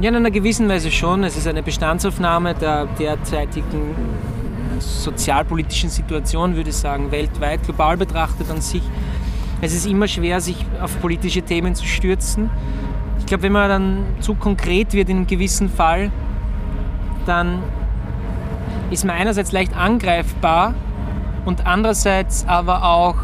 Ja, 0.00 0.08
in 0.08 0.16
einer 0.16 0.32
gewissen 0.32 0.68
Weise 0.68 0.90
schon. 0.90 1.22
Es 1.22 1.36
ist 1.36 1.46
eine 1.46 1.62
Bestandsaufnahme 1.62 2.54
der 2.54 2.86
derzeitigen 2.98 3.94
sozialpolitischen 4.80 5.88
Situation, 5.90 6.56
würde 6.56 6.70
ich 6.70 6.76
sagen, 6.76 7.12
weltweit, 7.12 7.62
global 7.62 7.96
betrachtet 7.96 8.50
an 8.50 8.60
sich. 8.60 8.82
Es 9.60 9.74
ist 9.74 9.86
immer 9.86 10.08
schwer, 10.08 10.40
sich 10.40 10.56
auf 10.80 11.00
politische 11.00 11.42
Themen 11.42 11.74
zu 11.74 11.86
stürzen. 11.86 12.50
Ich 13.18 13.26
glaube, 13.26 13.44
wenn 13.44 13.52
man 13.52 13.68
dann 13.68 14.06
zu 14.20 14.34
konkret 14.34 14.92
wird 14.92 15.08
in 15.08 15.18
einem 15.18 15.26
gewissen 15.26 15.68
Fall, 15.68 16.10
dann 17.26 17.62
ist 18.90 19.04
man 19.04 19.16
einerseits 19.16 19.52
leicht 19.52 19.74
angreifbar 19.76 20.74
und 21.44 21.66
andererseits 21.66 22.46
aber 22.46 22.84
auch, 22.84 23.16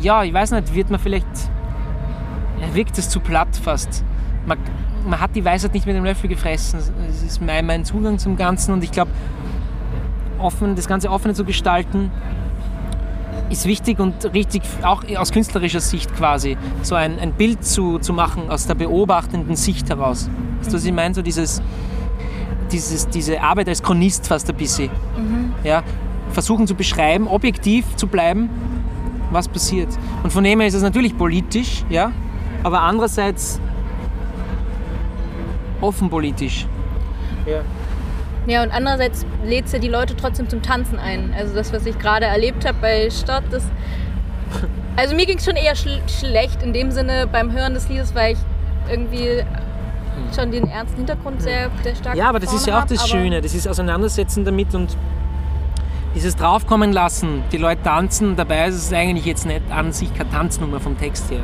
ja, 0.00 0.22
ich 0.22 0.32
weiß 0.32 0.50
nicht, 0.52 0.74
wird 0.74 0.90
man 0.90 1.00
vielleicht, 1.00 1.26
wirkt 2.72 2.98
es 2.98 3.08
zu 3.08 3.20
platt 3.20 3.48
fast. 3.62 4.04
Man, 4.46 4.58
man 5.06 5.20
hat 5.20 5.34
die 5.34 5.44
Weisheit 5.44 5.72
nicht 5.72 5.86
mit 5.86 5.96
dem 5.96 6.04
Löffel 6.04 6.28
gefressen. 6.28 6.80
Das 7.06 7.22
ist 7.22 7.40
mein, 7.40 7.66
mein 7.66 7.84
Zugang 7.84 8.18
zum 8.18 8.36
Ganzen 8.36 8.72
und 8.72 8.84
ich 8.84 8.92
glaube, 8.92 9.10
offen, 10.38 10.76
das 10.76 10.86
Ganze 10.86 11.10
offener 11.10 11.34
zu 11.34 11.44
gestalten, 11.44 12.10
ist 13.50 13.66
wichtig 13.66 13.98
und 13.98 14.32
richtig, 14.34 14.62
auch 14.82 15.04
aus 15.16 15.32
künstlerischer 15.32 15.80
Sicht 15.80 16.14
quasi, 16.14 16.56
so 16.82 16.94
ein, 16.94 17.18
ein 17.18 17.32
Bild 17.32 17.64
zu, 17.64 17.98
zu 17.98 18.12
machen 18.12 18.50
aus 18.50 18.66
der 18.66 18.74
beobachtenden 18.74 19.56
Sicht 19.56 19.88
heraus. 19.88 20.28
Weißt 20.58 20.72
du, 20.72 20.76
was 20.76 20.84
ich 20.84 20.92
meine? 20.92 21.14
So 21.14 21.22
dieses, 21.22 21.62
dieses, 22.72 23.08
diese 23.08 23.40
Arbeit 23.40 23.68
als 23.68 23.82
Chronist 23.82 24.26
fast 24.26 24.48
ein 24.50 24.56
bisschen. 24.56 24.90
Ja? 25.64 25.82
Versuchen 26.32 26.66
zu 26.66 26.74
beschreiben, 26.74 27.28
objektiv 27.28 27.96
zu 27.96 28.08
bleiben, 28.08 28.50
was 29.30 29.48
passiert. 29.48 29.88
Und 30.22 30.32
von 30.32 30.42
dem 30.42 30.58
her 30.60 30.68
ist 30.68 30.74
es 30.74 30.82
natürlich 30.82 31.16
politisch, 31.16 31.84
ja? 31.88 32.12
aber 32.62 32.80
andererseits 32.82 33.60
offen 35.80 36.10
politisch. 36.10 36.66
Ja. 37.46 37.60
Ja, 38.46 38.62
und 38.62 38.70
andererseits 38.70 39.26
lädt 39.44 39.66
es 39.66 39.72
ja 39.72 39.78
die 39.78 39.88
Leute 39.88 40.16
trotzdem 40.16 40.48
zum 40.48 40.62
Tanzen 40.62 40.98
ein. 40.98 41.34
Also 41.36 41.54
das, 41.54 41.72
was 41.72 41.84
ich 41.84 41.98
gerade 41.98 42.26
erlebt 42.26 42.64
habe 42.66 42.78
bei 42.80 43.10
Stadt, 43.10 43.44
das... 43.50 43.64
Also 44.94 45.14
mir 45.14 45.26
ging 45.26 45.38
es 45.38 45.44
schon 45.44 45.56
eher 45.56 45.74
schl 45.74 46.00
schlecht 46.08 46.62
in 46.62 46.72
dem 46.72 46.90
Sinne 46.90 47.26
beim 47.30 47.52
Hören 47.52 47.74
des 47.74 47.88
Liedes, 47.88 48.14
weil 48.14 48.34
ich 48.34 48.38
irgendwie 48.88 49.44
schon 50.34 50.50
den 50.50 50.68
ernsten 50.68 50.98
Hintergrund 50.98 51.42
sehr, 51.42 51.70
sehr 51.82 51.94
stark 51.94 52.16
Ja, 52.16 52.28
aber 52.28 52.38
das 52.38 52.52
ist 52.52 52.66
ja 52.66 52.76
auch 52.76 52.82
hab, 52.82 52.88
das 52.88 53.06
Schöne, 53.08 53.40
das 53.42 53.54
ist 53.54 53.68
Auseinandersetzen 53.68 54.44
damit 54.44 54.74
und 54.74 54.96
dieses 56.14 56.34
Draufkommen 56.36 56.92
lassen, 56.92 57.42
die 57.52 57.58
Leute 57.58 57.82
tanzen, 57.82 58.36
dabei 58.36 58.68
ist 58.68 58.76
es 58.76 58.92
eigentlich 58.92 59.26
jetzt 59.26 59.44
nicht 59.44 59.60
an 59.70 59.92
sich 59.92 60.14
keine 60.14 60.30
Tanznummer 60.30 60.80
vom 60.80 60.96
Text 60.96 61.30
her. 61.30 61.42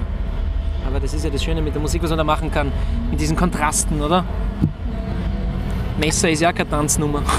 Aber 0.87 0.99
das 0.99 1.13
ist 1.13 1.25
ja 1.25 1.31
das 1.31 1.45
Schöne 1.45 1.61
mit 1.61 1.75
der 1.75 1.83
Musik, 1.83 2.03
was 2.03 2.09
man 2.09 2.19
da 2.19 2.25
machen 2.25 2.51
kann, 2.51 2.73
mit 3.11 3.21
diesen 3.21 3.37
Kontrasten, 3.37 4.01
oder? 4.01 4.25
Messer 6.03 6.31
ist 6.31 6.41
ja 6.41 6.53
keine 6.53 6.69
Tanznummer. 6.69 7.23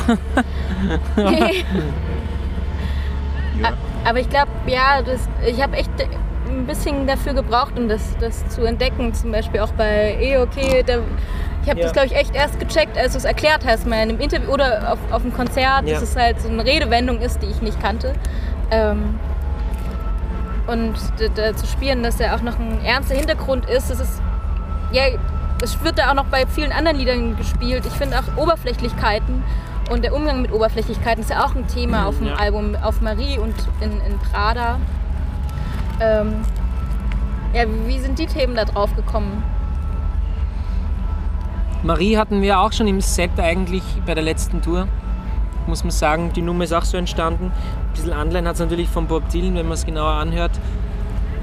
Ja. 3.61 3.71
Aber 4.03 4.19
ich 4.19 4.29
glaube, 4.29 4.49
ja, 4.67 5.01
das, 5.01 5.29
ich 5.45 5.61
habe 5.61 5.77
echt 5.77 5.89
ein 6.49 6.65
bisschen 6.65 7.05
dafür 7.07 7.33
gebraucht, 7.33 7.77
um 7.77 7.87
das, 7.87 8.01
das 8.19 8.47
zu 8.49 8.63
entdecken. 8.65 9.13
Zum 9.13 9.31
Beispiel 9.31 9.59
auch 9.61 9.71
bei 9.73 10.37
okay. 10.41 10.83
Da, 10.85 10.97
ich 11.63 11.69
habe 11.69 11.79
Ja. 11.79 11.85
das, 11.85 11.93
glaube 11.93 12.07
ich, 12.07 12.15
echt 12.15 12.35
erst 12.35 12.59
gecheckt, 12.59 12.97
als 12.97 13.13
du 13.13 13.19
es 13.19 13.25
erklärt 13.25 13.63
hast, 13.65 13.85
mal 13.87 13.97
in 13.97 14.09
einem 14.09 14.19
Interview 14.19 14.49
oder 14.51 14.91
auf, 14.93 14.99
auf 15.11 15.21
einem 15.21 15.33
Konzert, 15.33 15.87
Ja. 15.87 15.93
dass 15.93 16.01
es 16.01 16.15
halt 16.15 16.41
so 16.41 16.49
eine 16.49 16.65
Redewendung 16.65 17.19
ist, 17.21 17.41
die 17.41 17.47
ich 17.47 17.61
nicht 17.61 17.79
kannte. 17.81 18.13
Ähm, 18.71 19.17
und 20.67 20.95
da, 21.19 21.27
da 21.51 21.55
zu 21.55 21.67
spielen, 21.67 22.03
dass 22.03 22.17
da 22.17 22.35
auch 22.35 22.41
noch 22.41 22.57
ein 22.59 22.83
ernster 22.83 23.15
Hintergrund 23.15 23.69
ist, 23.69 23.89
das 23.91 23.99
ist, 23.99 24.21
ja, 24.91 25.03
das 25.63 25.81
wird 25.81 25.97
da 25.97 26.11
auch 26.11 26.13
noch 26.13 26.25
bei 26.25 26.45
vielen 26.45 26.73
anderen 26.73 26.97
Liedern 26.97 27.37
gespielt. 27.37 27.85
Ich 27.85 27.93
finde 27.93 28.19
auch 28.19 28.37
Oberflächlichkeiten 28.37 29.41
und 29.89 30.03
der 30.03 30.13
Umgang 30.13 30.41
mit 30.41 30.51
Oberflächlichkeiten 30.51 31.23
ist 31.23 31.29
ja 31.29 31.45
auch 31.45 31.55
ein 31.55 31.65
Thema 31.67 32.05
auf 32.05 32.17
dem 32.17 32.27
Ja. 32.27 32.35
Album, 32.35 32.75
auf 32.75 32.99
Marie 32.99 33.37
und 33.37 33.55
in, 33.79 33.91
in 34.01 34.19
Prada. 34.19 34.77
Ähm, 36.01 36.33
ja, 37.53 37.63
wie 37.85 37.97
sind 37.97 38.19
die 38.19 38.25
Themen 38.25 38.55
da 38.55 38.65
drauf 38.65 38.93
gekommen? 38.93 39.41
Marie 41.81 42.17
hatten 42.17 42.41
wir 42.41 42.59
auch 42.59 42.73
schon 42.73 42.87
im 42.87 42.99
Set 42.99 43.39
eigentlich 43.39 43.83
bei 44.05 44.15
der 44.15 44.23
letzten 44.25 44.61
Tour. 44.61 44.89
Muss 45.65 45.85
man 45.85 45.91
sagen, 45.91 46.33
die 46.33 46.41
Nummer 46.41 46.65
ist 46.65 46.73
auch 46.73 46.83
so 46.83 46.97
entstanden. 46.97 47.53
Ein 47.53 47.93
bisschen 47.93 48.11
Anleihen 48.11 48.49
hat 48.49 48.55
es 48.55 48.59
natürlich 48.59 48.89
von 48.89 49.07
Bob 49.07 49.29
Dylan, 49.29 49.55
wenn 49.55 49.67
man 49.67 49.75
es 49.75 49.85
genauer 49.85 50.11
anhört. 50.11 50.59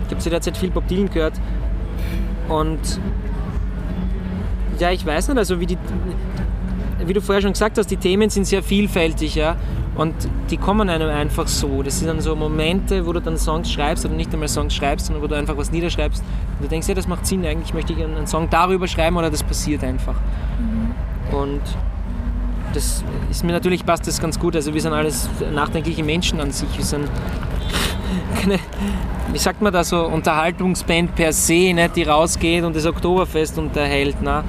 Ich 0.04 0.10
habe 0.10 0.20
zu 0.20 0.28
der 0.28 0.42
Zeit 0.42 0.58
viel 0.58 0.70
Bob 0.70 0.86
Dylan 0.88 1.08
gehört. 1.08 1.40
Und 2.50 3.00
ja, 4.80 4.90
ich 4.90 5.04
weiß 5.04 5.28
nicht, 5.28 5.38
also 5.38 5.60
wie 5.60 5.66
die, 5.66 5.78
wie 7.04 7.12
du 7.12 7.20
vorher 7.20 7.42
schon 7.42 7.52
gesagt 7.52 7.78
hast, 7.78 7.90
die 7.90 7.96
Themen 7.96 8.30
sind 8.30 8.46
sehr 8.46 8.62
vielfältig, 8.62 9.34
ja. 9.34 9.56
Und 9.96 10.14
die 10.50 10.56
kommen 10.56 10.88
einem 10.88 11.10
einfach 11.10 11.46
so. 11.46 11.82
Das 11.82 11.98
sind 11.98 12.08
dann 12.08 12.20
so 12.20 12.34
Momente, 12.36 13.06
wo 13.06 13.12
du 13.12 13.20
dann 13.20 13.36
Songs 13.36 13.70
schreibst 13.70 14.04
oder 14.04 14.14
nicht 14.14 14.32
einmal 14.32 14.48
Songs 14.48 14.74
schreibst, 14.74 15.06
sondern 15.06 15.22
wo 15.22 15.26
du 15.26 15.34
einfach 15.34 15.56
was 15.56 15.72
niederschreibst 15.72 16.22
und 16.22 16.64
du 16.64 16.68
denkst, 16.68 16.88
ja, 16.88 16.94
das 16.94 17.06
macht 17.06 17.26
Sinn, 17.26 17.44
eigentlich 17.44 17.74
möchte 17.74 17.92
ich 17.92 18.02
einen 18.02 18.26
Song 18.26 18.48
darüber 18.48 18.86
schreiben 18.86 19.16
oder 19.16 19.30
das 19.30 19.42
passiert 19.42 19.84
einfach. 19.84 20.14
Und 21.32 21.60
das 22.72 23.04
ist 23.30 23.44
mir 23.44 23.52
natürlich 23.52 23.84
passt 23.84 24.06
das 24.06 24.20
ganz 24.20 24.38
gut. 24.38 24.54
Also 24.56 24.72
wir 24.72 24.80
sind 24.80 24.92
alles 24.92 25.28
nachdenkliche 25.52 26.04
Menschen 26.04 26.40
an 26.40 26.50
sich. 26.52 26.68
Wir 26.76 26.84
sind 26.84 27.08
keine, 28.40 28.58
wie 29.32 29.38
sagt 29.38 29.60
man 29.60 29.72
da 29.72 29.84
so, 29.84 30.06
Unterhaltungsband 30.06 31.14
per 31.14 31.32
se, 31.32 31.72
nicht, 31.74 31.96
die 31.96 32.04
rausgeht 32.04 32.64
und 32.64 32.76
das 32.76 32.86
Oktoberfest 32.86 33.58
unterhält. 33.58 34.16
Na. 34.20 34.44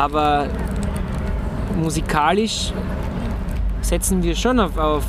Aber 0.00 0.46
musikalisch 1.78 2.72
setzen 3.82 4.22
wir 4.22 4.34
schon 4.34 4.58
auf, 4.58 4.78
auf, 4.78 5.04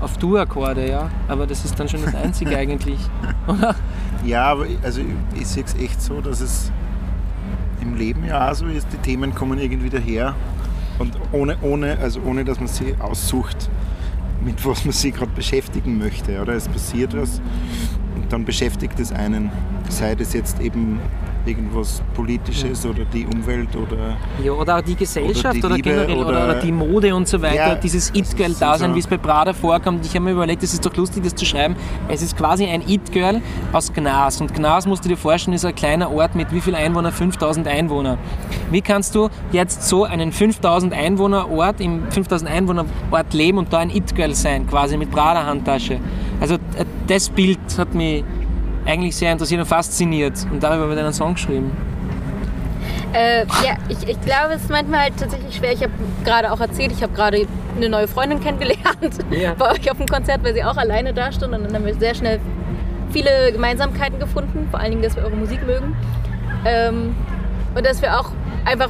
auf 0.00 0.16
Dur-Akkorde, 0.18 0.88
ja. 0.90 1.10
Aber 1.28 1.46
das 1.46 1.64
ist 1.64 1.78
dann 1.78 1.88
schon 1.88 2.02
das 2.04 2.14
Einzige 2.14 2.56
eigentlich, 2.62 2.98
oder? 3.46 3.76
Ja, 4.24 4.46
aber 4.46 4.66
ich- 4.66 4.78
also 4.82 5.00
ich, 5.00 5.42
ich 5.42 5.46
sehe 5.46 5.62
es 5.64 5.74
echt 5.76 6.02
so, 6.02 6.20
dass 6.20 6.40
es 6.40 6.72
im 7.80 7.94
Leben 7.96 8.24
ja 8.24 8.50
auch 8.50 8.54
so 8.54 8.66
ist, 8.66 8.86
die 8.92 8.96
Themen 8.96 9.32
kommen 9.34 9.58
irgendwie 9.60 9.90
daher 9.90 10.34
und 10.98 11.12
ohne, 11.30 11.56
ohne, 11.62 11.96
also 12.00 12.20
ohne 12.24 12.44
dass 12.44 12.58
man 12.58 12.68
sie 12.68 12.96
aussucht, 12.98 13.68
mit 14.44 14.64
was 14.66 14.84
man 14.84 14.92
sich 14.92 15.14
gerade 15.14 15.30
beschäftigen 15.36 15.98
möchte. 15.98 16.40
Oder 16.42 16.54
es 16.54 16.66
passiert 16.68 17.16
was 17.16 17.40
und 18.16 18.32
dann 18.32 18.44
beschäftigt 18.44 18.98
es 18.98 19.12
einen, 19.12 19.52
sei 19.88 20.16
das 20.16 20.32
jetzt 20.32 20.60
eben 20.60 20.98
irgendwas 21.46 22.02
Politisches 22.14 22.84
oder 22.86 23.04
die 23.04 23.26
Umwelt 23.26 23.68
oder 23.76 24.16
Ja, 24.42 24.52
oder 24.52 24.78
auch 24.78 24.80
die 24.82 24.94
Gesellschaft 24.94 25.56
die 25.56 25.64
oder, 25.64 25.74
Liebe 25.76 25.90
generell 25.90 26.16
oder, 26.18 26.28
oder- 26.28 26.44
oder 26.44 26.60
die 26.60 26.72
Mode 26.72 27.14
und 27.14 27.26
so 27.28 27.40
weiter. 27.42 27.54
Ja, 27.54 27.74
Dieses 27.74 28.10
das 28.12 28.18
It-Girl-Dasein, 28.18 28.90
so- 28.90 28.94
wie 28.96 29.00
es 29.00 29.06
bei 29.06 29.18
Prada 29.18 29.52
vorkommt. 29.52 30.04
Ich 30.06 30.14
habe 30.14 30.24
mir 30.24 30.32
überlegt, 30.32 30.62
es 30.62 30.72
ist 30.72 30.84
doch 30.86 30.94
lustig, 30.96 31.22
das 31.24 31.34
zu 31.34 31.44
schreiben. 31.44 31.76
Es 32.08 32.22
ist 32.22 32.36
quasi 32.36 32.64
ein 32.66 32.82
It-Girl 32.86 33.40
aus 33.72 33.92
Gnas. 33.92 34.40
Und 34.40 34.54
Gnas, 34.54 34.86
musst 34.86 35.04
du 35.04 35.08
dir 35.08 35.16
vorstellen, 35.16 35.54
ist 35.54 35.64
ein 35.64 35.74
kleiner 35.74 36.10
Ort 36.12 36.34
mit 36.34 36.52
wie 36.52 36.60
viel 36.60 36.74
Einwohner? 36.74 37.12
5000 37.12 37.66
Einwohner. 37.66 38.18
Wie 38.70 38.80
kannst 38.80 39.14
du 39.14 39.28
jetzt 39.52 39.88
so 39.88 40.04
einen 40.04 40.32
5000 40.32 40.92
Einwohner 40.92 41.50
Ort, 41.50 41.80
im 41.80 42.10
5000 42.10 42.50
Einwohner 42.50 42.84
Ort 43.10 43.34
leben 43.34 43.58
und 43.58 43.72
da 43.72 43.78
ein 43.78 43.90
It-Girl 43.90 44.34
sein, 44.34 44.66
quasi 44.66 44.96
mit 44.96 45.10
Prada-Handtasche? 45.10 45.98
Also 46.40 46.54
äh, 46.54 46.58
das 47.06 47.28
Bild 47.28 47.58
hat 47.78 47.94
mich 47.94 48.24
eigentlich 48.92 49.16
sehr 49.16 49.32
interessiert 49.32 49.60
und 49.60 49.66
fasziniert. 49.66 50.34
Und 50.50 50.62
darüber 50.62 50.82
habe 50.84 50.94
ich 50.94 51.00
einen 51.00 51.12
Song 51.12 51.34
geschrieben. 51.34 51.70
Äh, 53.14 53.40
ja, 53.64 53.76
ich, 53.88 54.08
ich 54.08 54.20
glaube, 54.22 54.54
es 54.54 54.62
ist 54.62 54.70
manchmal 54.70 55.00
halt 55.00 55.14
tatsächlich 55.18 55.56
schwer. 55.56 55.72
Ich 55.72 55.82
habe 55.82 55.92
gerade 56.24 56.50
auch 56.50 56.60
erzählt, 56.60 56.92
ich 56.92 57.02
habe 57.02 57.12
gerade 57.12 57.46
eine 57.76 57.88
neue 57.88 58.08
Freundin 58.08 58.40
kennengelernt 58.40 59.18
Ja. 59.30 59.54
bei 59.54 59.70
euch 59.72 59.90
auf 59.90 59.98
dem 59.98 60.06
Konzert, 60.06 60.42
weil 60.44 60.54
sie 60.54 60.64
auch 60.64 60.76
alleine 60.76 61.12
da 61.12 61.30
stand. 61.32 61.54
Und 61.54 61.64
dann 61.64 61.74
haben 61.74 61.84
wir 61.84 61.94
sehr 61.94 62.14
schnell 62.14 62.40
viele 63.12 63.52
Gemeinsamkeiten 63.52 64.18
gefunden. 64.18 64.68
Vor 64.70 64.80
allen 64.80 64.90
Dingen, 64.92 65.02
dass 65.02 65.16
wir 65.16 65.24
eure 65.24 65.36
Musik 65.36 65.64
mögen. 65.66 65.94
Ähm, 66.64 67.14
und 67.74 67.84
dass 67.86 68.00
wir 68.02 68.18
auch 68.18 68.30
einfach 68.64 68.88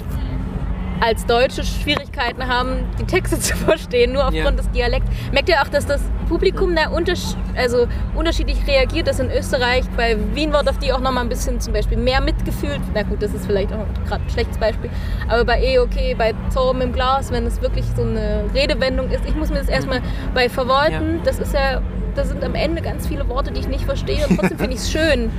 als 1.02 1.26
Deutsche 1.26 1.64
Schwierigkeiten 1.64 2.46
haben, 2.46 2.84
die 3.00 3.04
Texte 3.04 3.38
zu 3.40 3.56
verstehen, 3.56 4.12
nur 4.12 4.22
aufgrund 4.22 4.36
Ja. 4.44 4.50
des 4.52 4.70
Dialekts. 4.70 5.10
Merkt 5.32 5.48
ihr 5.48 5.60
auch, 5.60 5.68
dass 5.68 5.84
das 5.84 6.00
Publikum 6.28 6.76
da 6.76 6.88
untersch 6.90 7.34
also 7.56 7.86
unterschiedlich 8.14 8.66
reagiert, 8.66 9.08
dass 9.08 9.18
in 9.18 9.30
Österreich? 9.30 9.84
Bei 9.96 10.16
Wienwort 10.34 10.68
auf 10.68 10.78
die 10.78 10.92
auch 10.92 11.00
nochmal 11.00 11.24
ein 11.24 11.28
bisschen 11.28 11.60
zum 11.60 11.72
Beispiel 11.72 11.98
mehr 11.98 12.20
mitgefühlt, 12.20 12.80
na 12.94 13.02
gut, 13.02 13.20
das 13.22 13.34
ist 13.34 13.46
vielleicht 13.46 13.72
auch 13.72 13.84
gerade 14.06 14.22
ein 14.22 14.30
schlechtes 14.30 14.58
Beispiel, 14.58 14.90
aber 15.28 15.44
bei 15.44 15.80
okay, 15.80 16.14
bei 16.16 16.34
Torben 16.54 16.80
im 16.82 16.92
Glas, 16.92 17.32
wenn 17.32 17.46
es 17.46 17.60
wirklich 17.60 17.84
so 17.96 18.02
eine 18.02 18.44
Redewendung 18.54 19.10
ist, 19.10 19.24
ich 19.26 19.34
muss 19.34 19.50
mir 19.50 19.58
das 19.58 19.68
erstmal 19.68 20.00
bei 20.34 20.48
Verworten, 20.48 21.20
das 21.24 21.38
ist 21.40 21.52
ja 21.52 21.82
da 22.14 22.24
sind 22.24 22.44
am 22.44 22.54
Ende 22.54 22.82
ganz 22.82 23.06
viele 23.06 23.28
Worte, 23.28 23.52
die 23.52 23.60
ich 23.60 23.68
nicht 23.68 23.84
verstehe 23.84 24.26
und 24.26 24.38
trotzdem 24.38 24.58
finde 24.58 24.74
ich 24.74 24.80
es 24.80 24.90
schön. 24.90 25.30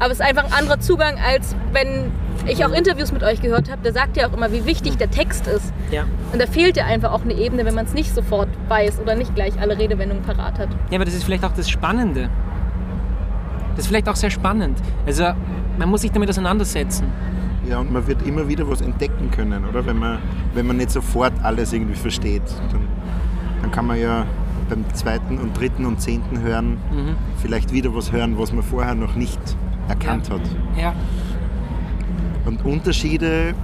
Aber 0.00 0.10
es 0.10 0.20
ist 0.20 0.22
einfach 0.22 0.44
ein 0.44 0.52
anderer 0.52 0.80
Zugang, 0.80 1.18
als 1.18 1.54
wenn 1.72 2.10
ich 2.46 2.64
auch 2.64 2.72
Interviews 2.72 3.12
mit 3.12 3.22
euch 3.22 3.40
gehört 3.40 3.70
habe. 3.70 3.82
Da 3.82 3.92
sagt 3.92 4.16
ihr 4.16 4.28
auch 4.28 4.32
immer, 4.32 4.52
wie 4.52 4.64
wichtig 4.64 4.96
der 4.96 5.10
Text 5.10 5.46
ist. 5.46 5.72
Ja. 5.90 6.04
Und 6.32 6.40
da 6.40 6.46
fehlt 6.46 6.76
ja 6.76 6.84
einfach 6.86 7.12
auch 7.12 7.22
eine 7.22 7.34
Ebene, 7.34 7.64
wenn 7.64 7.74
man 7.74 7.86
es 7.86 7.94
nicht 7.94 8.14
sofort 8.14 8.48
weiß 8.68 9.00
oder 9.00 9.14
nicht 9.14 9.34
gleich 9.34 9.58
alle 9.60 9.78
Redewendungen 9.78 10.22
parat 10.22 10.58
hat. 10.58 10.68
Ja, 10.90 10.96
aber 10.96 11.04
das 11.04 11.14
ist 11.14 11.24
vielleicht 11.24 11.44
auch 11.44 11.52
das 11.52 11.68
Spannende. 11.68 12.30
Das 13.70 13.84
ist 13.84 13.88
vielleicht 13.88 14.08
auch 14.08 14.16
sehr 14.16 14.30
spannend. 14.30 14.78
Also 15.06 15.24
man 15.78 15.88
muss 15.88 16.02
sich 16.02 16.10
damit 16.10 16.28
auseinandersetzen. 16.28 17.06
Ja, 17.68 17.78
und 17.78 17.92
man 17.92 18.06
wird 18.06 18.26
immer 18.26 18.48
wieder 18.48 18.68
was 18.68 18.80
entdecken 18.80 19.30
können, 19.30 19.64
oder? 19.66 19.84
Wenn 19.84 19.98
man, 19.98 20.18
wenn 20.54 20.66
man 20.66 20.78
nicht 20.78 20.90
sofort 20.90 21.32
alles 21.42 21.72
irgendwie 21.72 21.94
versteht, 21.94 22.42
dann, 22.72 22.80
dann 23.60 23.70
kann 23.70 23.86
man 23.86 24.00
ja 24.00 24.24
beim 24.68 24.84
zweiten 24.94 25.38
und 25.38 25.58
dritten 25.58 25.86
und 25.86 26.00
zehnten 26.00 26.40
Hören 26.40 26.72
Mhm. 26.92 27.16
vielleicht 27.40 27.72
wieder 27.72 27.94
was 27.94 28.12
hören, 28.12 28.38
was 28.38 28.52
man 28.52 28.62
vorher 28.62 28.94
noch 28.94 29.14
nicht 29.14 29.38
erkannt 29.88 30.28
Ja. 30.28 30.34
hat. 30.34 30.40
Ja. 30.80 30.94
Und 32.44 32.64
Unterschiede 32.64 33.54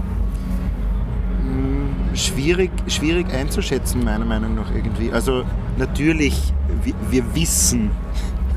mh, 1.43 2.17
schwierig, 2.17 2.71
schwierig 2.89 3.33
einzuschätzen, 3.33 4.05
meiner 4.05 4.25
Meinung 4.25 4.55
nach 4.55 4.71
irgendwie. 4.75 5.11
Also 5.13 5.45
natürlich, 5.79 6.53
wir, 6.83 6.95
wir 7.11 7.35
wissen, 7.35 7.91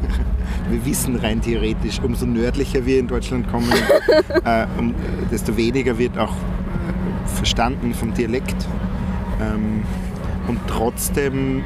wir 0.69 0.85
wissen 0.85 1.15
rein 1.17 1.41
theoretisch, 1.41 1.99
umso 2.01 2.25
nördlicher 2.25 2.85
wir 2.85 2.99
in 2.99 3.07
Deutschland 3.07 3.49
kommen, 3.49 3.69
äh, 4.45 4.65
um, 4.77 4.93
desto 5.31 5.55
weniger 5.57 5.97
wird 5.97 6.17
auch 6.17 6.31
äh, 6.33 7.27
verstanden 7.27 7.93
vom 7.93 8.13
Dialekt. 8.13 8.67
Ähm, 9.41 9.83
und 10.47 10.59
trotzdem 10.67 11.61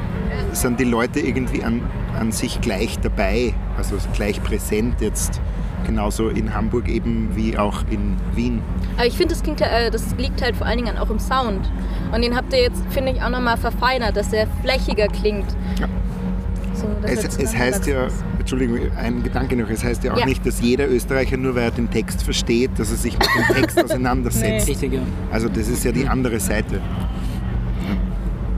sind 0.54 0.80
die 0.80 0.84
Leute 0.86 1.20
irgendwie 1.20 1.64
an, 1.64 1.82
an 2.20 2.32
sich 2.32 2.62
gleich 2.62 3.00
dabei, 3.00 3.54
also 3.78 3.96
gleich 4.14 4.42
präsent 4.44 4.96
jetzt. 5.02 5.40
Genauso 5.86 6.30
in 6.30 6.54
Hamburg 6.54 6.88
eben 6.88 7.30
wie 7.36 7.58
auch 7.58 7.84
in 7.90 8.16
Wien. 8.36 8.62
Aber 8.98 9.08
ich 9.08 9.18
finde, 9.18 9.34
das, 9.34 9.42
klingt, 9.42 9.62
äh, 9.62 9.90
das 9.90 10.14
liegt 10.16 10.40
halt 10.44 10.56
vor 10.56 10.68
allen 10.68 10.78
Dingen 10.78 10.96
auch 10.96 11.10
im 11.10 11.18
Sound. 11.18 11.72
Und 12.14 12.22
den 12.22 12.36
habt 12.36 12.54
ihr 12.54 12.62
jetzt, 12.62 12.84
finde 12.92 13.12
ich, 13.14 13.22
auch 13.24 13.30
nochmal 13.30 13.58
verfeinert, 13.58 14.16
dass 14.16 14.30
der 14.30 14.46
flächiger 14.62 15.08
klingt. 15.08 15.48
Ja. 15.80 15.88
So, 16.76 16.88
Es, 17.02 17.24
es 17.38 17.56
heißt 17.58 17.88
ja. 17.88 18.08
Entschuldigung, 18.38 18.78
ein 18.96 19.24
Gedanke 19.24 19.56
noch, 19.56 19.70
es 19.72 19.84
heißt 19.84 20.04
ja 20.04 20.14
auch 20.14 20.18
Ja. 20.20 20.26
nicht, 20.26 20.46
dass 20.46 20.62
jeder 20.62 20.88
Österreicher 20.88 21.38
nur 21.38 21.56
weil 21.56 21.64
er 21.64 21.72
den 21.72 21.90
Text 21.90 22.24
versteht, 22.24 22.72
dass 22.78 22.92
er 22.92 22.98
sich 22.98 23.18
mit 23.18 23.28
dem 23.28 23.56
Text 23.56 23.84
auseinandersetzt. 23.84 24.68
Richtig, 24.70 24.94
ja. 24.94 25.02
Also 25.32 25.50
das 25.50 25.68
ist 25.68 25.84
ja 25.84 25.92
die 25.92 26.08
andere 26.08 26.40
Seite. 26.40 26.80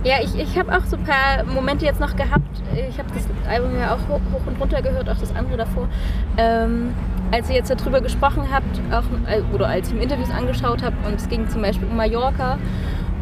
Ja, 0.04 0.16
ich, 0.22 0.38
ich 0.38 0.58
habe 0.58 0.76
auch 0.76 0.84
so 0.86 0.98
ein 0.98 1.04
paar 1.06 1.46
Momente 1.46 1.86
jetzt 1.86 2.02
noch 2.02 2.16
gehabt. 2.16 2.62
Ich 2.90 2.98
habe 2.98 3.08
das 3.14 3.26
Album 3.50 3.78
ja 3.80 3.96
auch 3.96 4.10
hoch, 4.10 4.20
hoch 4.34 4.46
und 4.46 4.60
runter 4.60 4.82
gehört, 4.82 5.10
auch 5.10 5.18
das 5.18 5.34
andere 5.34 5.58
davor. 5.58 5.88
Ähm, 6.38 6.94
als 7.32 7.50
ihr 7.50 7.56
jetzt 7.56 7.70
darüber 7.70 8.02
gesprochen 8.02 8.44
habt, 8.52 8.82
auch, 8.92 9.04
äh, 9.32 9.42
oder 9.54 9.68
als 9.68 9.88
ich 9.88 9.94
mir 9.94 10.02
Interviews 10.02 10.30
angeschaut 10.30 10.84
habe, 10.84 10.96
und 11.08 11.16
es 11.16 11.30
ging 11.30 11.48
zum 11.48 11.62
Beispiel 11.62 11.88
um 11.88 11.96
Mallorca. 11.96 12.58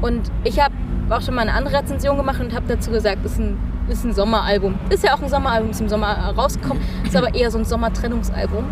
Und 0.01 0.31
ich 0.43 0.59
habe 0.59 0.73
auch 1.11 1.21
schon 1.21 1.35
mal 1.35 1.41
eine 1.41 1.53
andere 1.53 1.77
Rezension 1.77 2.17
gemacht 2.17 2.39
und 2.39 2.55
habe 2.55 2.65
dazu 2.67 2.89
gesagt, 2.89 3.23
es 3.25 3.33
ist 3.33 3.39
ein, 3.39 3.59
ist 3.87 4.03
ein 4.03 4.13
Sommeralbum. 4.13 4.79
Ist 4.89 5.03
ja 5.03 5.13
auch 5.13 5.21
ein 5.21 5.29
Sommeralbum, 5.29 5.69
ist 5.69 5.81
im 5.81 5.89
Sommer 5.89 6.33
rausgekommen, 6.35 6.81
ist 7.05 7.15
aber 7.15 7.35
eher 7.35 7.51
so 7.51 7.59
ein 7.59 7.65
Sommertrennungsalbum. 7.65 8.63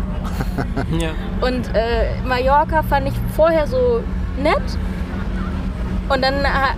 ja. 0.98 1.10
Und 1.40 1.72
äh, 1.74 2.20
Mallorca 2.26 2.82
fand 2.82 3.06
ich 3.06 3.14
vorher 3.36 3.68
so 3.68 4.02
nett. 4.42 4.62
Und 6.08 6.24
dann 6.24 6.42
ha, 6.42 6.74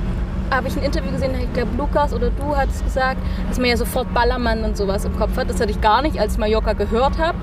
habe 0.56 0.68
ich 0.68 0.76
ein 0.76 0.82
Interview 0.82 1.10
gesehen, 1.10 1.32
ich 1.40 1.52
glaube 1.52 1.70
Lukas 1.76 2.12
oder 2.12 2.30
du 2.30 2.56
hattest 2.56 2.84
gesagt, 2.84 3.18
dass 3.48 3.58
man 3.58 3.68
ja 3.70 3.76
sofort 3.76 4.12
Ballermann 4.14 4.64
und 4.64 4.76
sowas 4.76 5.04
im 5.04 5.16
Kopf 5.18 5.36
hat. 5.36 5.48
Das 5.50 5.60
hatte 5.60 5.70
ich 5.70 5.80
gar 5.80 6.02
nicht, 6.02 6.18
als 6.20 6.34
ich 6.34 6.38
Mallorca 6.38 6.72
gehört 6.74 7.18
habe. 7.18 7.38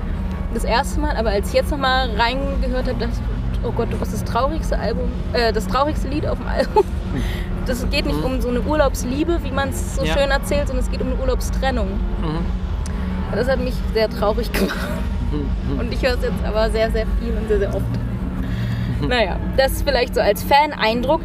Das 0.54 0.64
erste 0.64 1.00
Mal, 1.00 1.16
aber 1.16 1.30
als 1.30 1.48
ich 1.48 1.54
jetzt 1.54 1.70
nochmal 1.70 2.10
reingehört 2.16 2.88
habe, 2.88 2.98
dachte 2.98 3.12
ich, 3.12 3.58
oh 3.66 3.72
Gott, 3.72 3.92
du 3.92 3.96
bist 3.98 4.12
das 4.12 4.24
traurigste 4.24 4.78
Album, 4.78 5.10
äh, 5.32 5.52
das 5.52 5.66
traurigste 5.66 6.08
Lied 6.08 6.26
auf 6.26 6.38
dem 6.38 6.48
Album. 6.48 6.84
Das 7.66 7.88
geht 7.90 8.06
nicht 8.06 8.24
um 8.24 8.40
so 8.40 8.48
eine 8.48 8.62
Urlaubsliebe, 8.62 9.40
wie 9.44 9.50
man 9.52 9.68
es 9.68 9.94
so 9.96 10.02
Ja. 10.04 10.14
schön 10.16 10.30
erzählt, 10.30 10.66
sondern 10.68 10.84
es 10.84 10.90
geht 10.90 11.02
um 11.02 11.08
eine 11.08 11.16
Urlaubstrennung. 11.20 11.88
Mhm. 11.88 13.36
Das 13.36 13.48
hat 13.48 13.60
mich 13.60 13.74
sehr 13.92 14.08
traurig 14.08 14.50
gemacht. 14.52 14.74
Und 15.78 15.92
ich 15.92 16.02
höre 16.02 16.14
es 16.14 16.22
jetzt 16.22 16.42
aber 16.44 16.70
sehr, 16.70 16.90
sehr 16.90 17.06
viel 17.20 17.32
und 17.36 17.46
sehr, 17.48 17.58
sehr 17.58 17.68
oft. 17.74 17.84
Naja, 19.06 19.36
das 19.56 19.82
vielleicht 19.82 20.14
so 20.14 20.20
als 20.20 20.42
Fan-Eindruck. 20.42 21.20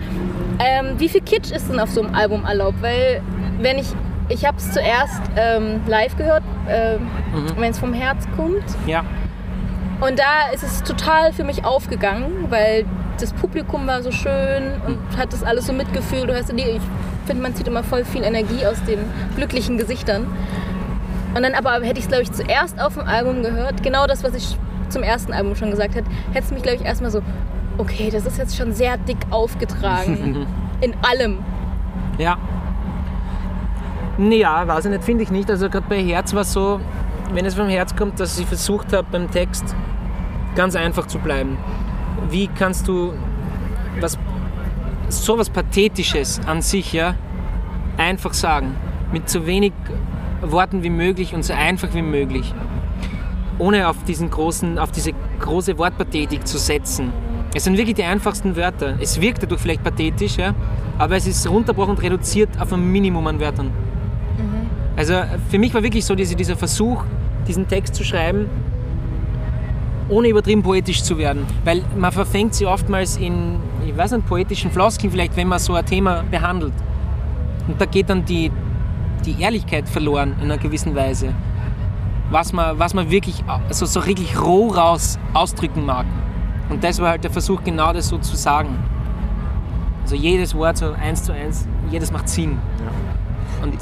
Ähm, 0.60 1.00
wie 1.00 1.10
viel 1.10 1.22
Kitsch 1.22 1.52
ist 1.52 1.70
denn 1.70 1.80
auf 1.80 1.90
so 1.92 2.02
einem 2.02 2.16
Album 2.16 2.46
erlaubt? 2.46 2.82
Weil, 2.82 3.22
wenn 3.60 3.78
ich, 3.78 3.88
ich 4.30 4.46
habe 4.46 4.58
es 4.58 4.72
zuerst 4.72 5.22
ähm, 5.36 5.82
live 5.88 6.16
gehört, 6.16 6.44
ähm, 6.70 7.08
wenn 7.58 7.72
es 7.72 7.80
vom 7.80 7.94
Herz 7.94 8.28
kommt. 8.36 8.64
ja. 8.86 9.04
Und 10.02 10.20
da 10.20 10.52
ist 10.54 10.62
es 10.62 10.84
total 10.84 11.32
für 11.32 11.46
mich 11.46 11.64
aufgegangen, 11.64 12.48
weil 12.50 12.86
das 13.20 13.32
Publikum 13.32 13.88
war 13.88 14.04
so 14.04 14.12
schön 14.12 14.74
und 14.86 15.00
hat 15.18 15.32
das 15.32 15.42
alles 15.42 15.68
so 15.68 15.74
mitgefühlt. 15.74 16.30
Du 16.30 16.36
hast, 16.36 16.52
ich 16.52 16.82
finde, 17.26 17.42
man 17.42 17.56
zieht 17.56 17.68
immer 17.68 17.82
voll 17.82 18.04
viel 18.04 18.24
Energie 18.24 18.66
aus 18.66 18.84
den 18.84 19.00
glücklichen 19.38 19.78
Gesichtern. 19.78 20.28
Und 21.34 21.44
dann 21.44 21.54
aber 21.54 21.74
hätte 21.86 22.00
ich 22.00 22.06
es, 22.06 22.08
glaube 22.08 22.24
ich, 22.24 22.32
zuerst 22.32 22.80
auf 22.80 22.96
dem 22.96 23.08
Album 23.08 23.42
gehört, 23.42 23.84
genau 23.84 24.06
das, 24.06 24.24
was 24.24 24.34
ich 24.34 24.58
zum 24.90 25.02
ersten 25.02 25.34
Album 25.34 25.56
schon 25.56 25.72
gesagt 25.72 25.96
hätte, 25.96 26.10
hätte 26.34 26.46
es 26.46 26.52
mich, 26.52 26.64
glaube 26.64 26.78
ich, 26.78 26.86
erstmal 26.86 27.12
so, 27.12 27.22
okay, 27.77 28.10
das 28.10 28.25
ist 28.25 28.38
jetzt 28.38 28.55
schon 28.55 28.74
sehr 28.74 28.98
dick 28.98 29.17
aufgetragen. 29.29 30.48
In 30.82 30.94
allem. 31.01 31.39
Ja. 32.17 32.38
Ja, 34.17 34.67
weiß 34.67 34.86
ich 34.86 34.91
nicht, 34.91 35.03
finde 35.03 35.24
ich 35.24 35.32
nicht. 35.32 35.50
Also 35.50 35.70
gerade 35.70 35.86
bei 35.89 36.01
Herz 36.01 36.34
war 36.34 36.41
es 36.41 36.53
so, 36.53 36.79
wenn 37.34 37.46
es 37.46 37.55
vom 37.55 37.67
Herz 37.67 37.96
kommt, 37.96 38.20
dass 38.20 38.39
ich 38.39 38.46
versucht 38.46 38.94
habe 38.94 39.08
beim 39.12 39.29
Text 39.29 39.75
ganz 40.55 40.75
einfach 40.75 41.08
zu 41.08 41.20
bleiben. 41.20 41.58
Wie 42.29 42.48
kannst 42.48 42.88
du 42.88 43.13
was 44.00 44.17
sowas 45.10 45.50
Pathetisches 45.50 46.39
an 46.46 46.62
sich 46.62 46.94
ja 46.94 47.15
einfach 47.98 48.34
sagen? 48.34 48.75
Mit 49.12 49.29
so 49.29 49.46
wenig 49.46 49.74
Worten 50.41 50.84
wie 50.84 50.89
möglich 50.89 51.34
und 51.34 51.44
so 51.44 51.53
einfach 51.53 51.94
wie 51.94 52.01
möglich. 52.01 52.53
Ohne 53.58 53.88
auf 53.88 54.03
diesen 54.05 54.29
großen, 54.29 54.79
auf 54.79 54.91
diese 54.91 55.12
große 55.39 55.77
Wortpathetik 55.77 56.48
zu 56.48 56.58
setzen. 56.58 57.12
Es 57.56 57.64
sind 57.64 57.78
wirklich 57.78 57.96
die 57.96 58.04
einfachsten 58.04 58.58
Wörter. 58.58 58.98
Es 59.00 59.22
wirkt 59.22 59.42
dadurch 59.42 59.62
vielleicht 59.62 59.82
pathetisch, 59.82 60.36
ja, 60.36 60.54
aber 60.98 61.16
es 61.16 61.26
ist 61.26 61.50
runterbrochen 61.50 61.92
und 61.92 62.04
reduziert 62.04 62.50
auf 62.60 62.74
ein 62.74 62.92
Minimum 62.92 63.26
an 63.28 63.40
Wörtern. 63.40 63.72
Also 64.98 65.14
für 65.50 65.58
mich 65.58 65.74
war 65.74 65.82
wirklich 65.82 66.04
so 66.04 66.16
diese, 66.16 66.36
dieser 66.36 66.58
Versuch, 66.58 67.06
diesen 67.48 67.66
Text 67.66 67.96
zu 67.96 68.04
schreiben, 68.04 68.48
ohne 70.10 70.28
übertrieben 70.28 70.64
poetisch 70.64 71.02
zu 71.02 71.18
werden. 71.18 71.46
Weil 71.64 71.82
man 71.98 72.12
verfängt 72.12 72.54
sie 72.54 72.66
oftmals 72.66 73.16
in, 73.16 73.56
ich 73.88 73.96
weiß 73.96 74.12
nicht, 74.12 74.28
poetischen 74.28 74.70
Floskeln 74.70 75.10
vielleicht, 75.10 75.38
wenn 75.38 75.48
man 75.48 75.60
so 75.60 75.76
ein 75.76 75.86
Thema 75.86 76.26
behandelt. 76.30 76.74
Und 77.70 77.80
da 77.80 77.86
geht 77.86 78.10
dann 78.10 78.26
die, 78.26 78.52
die 79.26 79.42
Ehrlichkeit 79.42 79.88
verloren 79.88 80.36
in 80.40 80.52
einer 80.52 80.58
gewissen 80.58 80.94
Weise. 80.94 81.34
Was 82.32 82.52
man, 82.52 82.78
was 82.78 82.94
man 82.94 83.10
wirklich 83.10 83.46
also 83.48 83.86
so 83.86 84.02
richtig 84.02 84.42
roh 84.42 84.68
raus 84.68 85.18
ausdrücken 85.34 85.86
mag. 85.86 86.06
Und 86.69 86.84
das 86.84 87.00
war 87.00 87.10
halt 87.10 87.24
der 87.24 87.31
Versuch, 87.31 87.63
genau 87.63 87.93
das 87.93 88.07
so 88.07 88.17
zu 88.17 88.36
sagen. 88.36 88.77
Also 90.03 90.15
jedes 90.15 90.53
Wort 90.55 90.77
so 90.77 90.91
eins 90.93 91.24
zu 91.24 91.34
eins, 91.34 91.67
jedes 91.89 92.12
macht 92.12 92.29
Sinn. 92.29 92.60
Und 93.62 93.74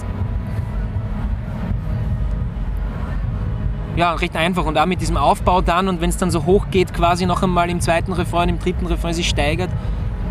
ja, 3.96 4.14
recht 4.14 4.36
einfach 4.36 4.66
und 4.66 4.78
auch 4.78 4.86
mit 4.86 5.02
diesem 5.02 5.18
Aufbau 5.18 5.62
dann 5.62 5.88
und 5.88 6.02
wenn 6.02 6.10
es 6.10 6.18
dann 6.18 6.32
so 6.32 6.46
hoch 6.46 6.68
geht, 6.72 6.94
quasi 6.94 7.26
noch 7.26 7.44
einmal 7.44 7.70
im 7.70 7.80
zweiten 7.80 8.12
Refrain, 8.14 8.50
im 8.50 8.60
dritten 8.60 8.86
Refrain 8.86 9.14
sich 9.14 9.30
steigert, 9.30 9.70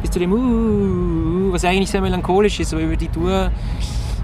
bis 0.00 0.10
zu 0.10 0.18
dem 0.18 0.32
uh, 0.32 1.52
was 1.52 1.64
eigentlich 1.64 1.90
sehr 1.90 2.00
melancholisch 2.00 2.58
ist, 2.58 2.72
aber 2.72 2.82
über 2.82 2.96
die 2.96 3.08
Tour 3.08 3.50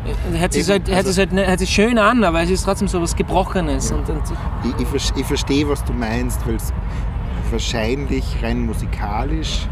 äh, 0.05 0.39
hört 0.39 0.53
sich, 0.53 0.69
halt, 0.69 0.87
sich 0.87 1.19
halt, 1.19 1.33
hört 1.33 1.59
sich 1.59 1.71
schön 1.71 1.99
an, 1.99 2.25
aber 2.25 2.43
es 2.43 2.51
ist 2.51 2.65
trotzdem 2.65 2.89
so 2.89 3.01
was 3.01 3.15
Gebrochenes. 3.15 3.93
Und, 3.93 4.09
und 4.09 4.23
Ich, 4.65 4.95
ich, 4.95 5.13
ich 5.17 5.27
verstehe, 5.27 5.69
was 5.69 5.85
du 5.85 5.93
meinst, 5.93 6.45
weil 6.47 6.57
es 6.57 6.73
wahrscheinlich 7.51 8.25
rein 8.43 8.67
musikalisch 8.67 9.67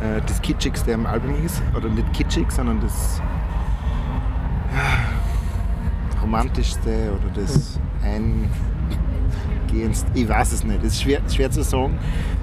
äh, 0.00 0.20
das 0.26 0.42
Kitschigste 0.42 0.94
am 0.94 1.06
Album 1.06 1.34
ist. 1.44 1.62
Oder 1.76 1.88
nicht 1.88 2.12
kitschig, 2.12 2.50
sondern 2.50 2.80
das 2.80 3.20
ja, 4.74 6.20
romantischste 6.20 7.12
oder 7.12 7.42
das 7.42 7.78
eingehendste. 8.02 10.10
Ich 10.14 10.28
weiß 10.28 10.52
es 10.52 10.64
nicht, 10.64 10.82
es 10.82 10.94
ist 10.94 11.02
schwer, 11.02 11.20
schwer 11.28 11.50
zu 11.50 11.62
sagen. 11.62 11.98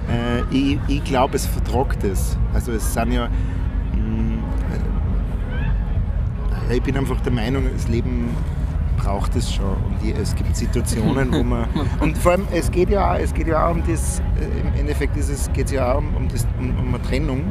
Äh, 0.09 0.43
ich 0.55 0.79
ich 0.87 1.03
glaube, 1.03 1.35
es 1.35 1.45
vertragt 1.45 2.03
es. 2.03 2.37
Also 2.53 2.71
es 2.71 2.93
sind 2.93 3.11
ja. 3.11 3.27
mh, 3.93 4.37
äh, 6.69 6.75
ich 6.75 6.83
bin 6.83 6.97
einfach 6.97 7.19
der 7.21 7.33
Meinung, 7.33 7.65
das 7.73 7.87
Leben 7.89 8.29
braucht 9.03 9.35
es 9.35 9.53
schon. 9.53 9.65
Und 9.65 10.01
die, 10.03 10.13
es 10.13 10.35
gibt 10.35 10.55
Situationen, 10.55 11.31
wo 11.31 11.43
man. 11.43 11.67
Und 11.99 12.17
vor 12.17 12.33
allem, 12.33 12.47
es 12.51 12.71
geht 12.71 12.89
ja 12.89 13.13
auch, 13.13 13.17
es 13.17 13.33
geht 13.33 13.47
ja 13.47 13.67
auch 13.67 13.71
um 13.71 13.83
das, 13.87 14.19
äh, 14.39 14.61
im 14.61 14.79
Endeffekt 14.79 15.15
geht 15.15 15.65
es 15.65 15.71
ja 15.71 15.93
auch 15.93 15.97
um, 15.97 16.15
um, 16.15 16.27
das, 16.27 16.47
um, 16.59 16.77
um 16.77 16.93
eine 16.93 17.01
Trennung 17.03 17.43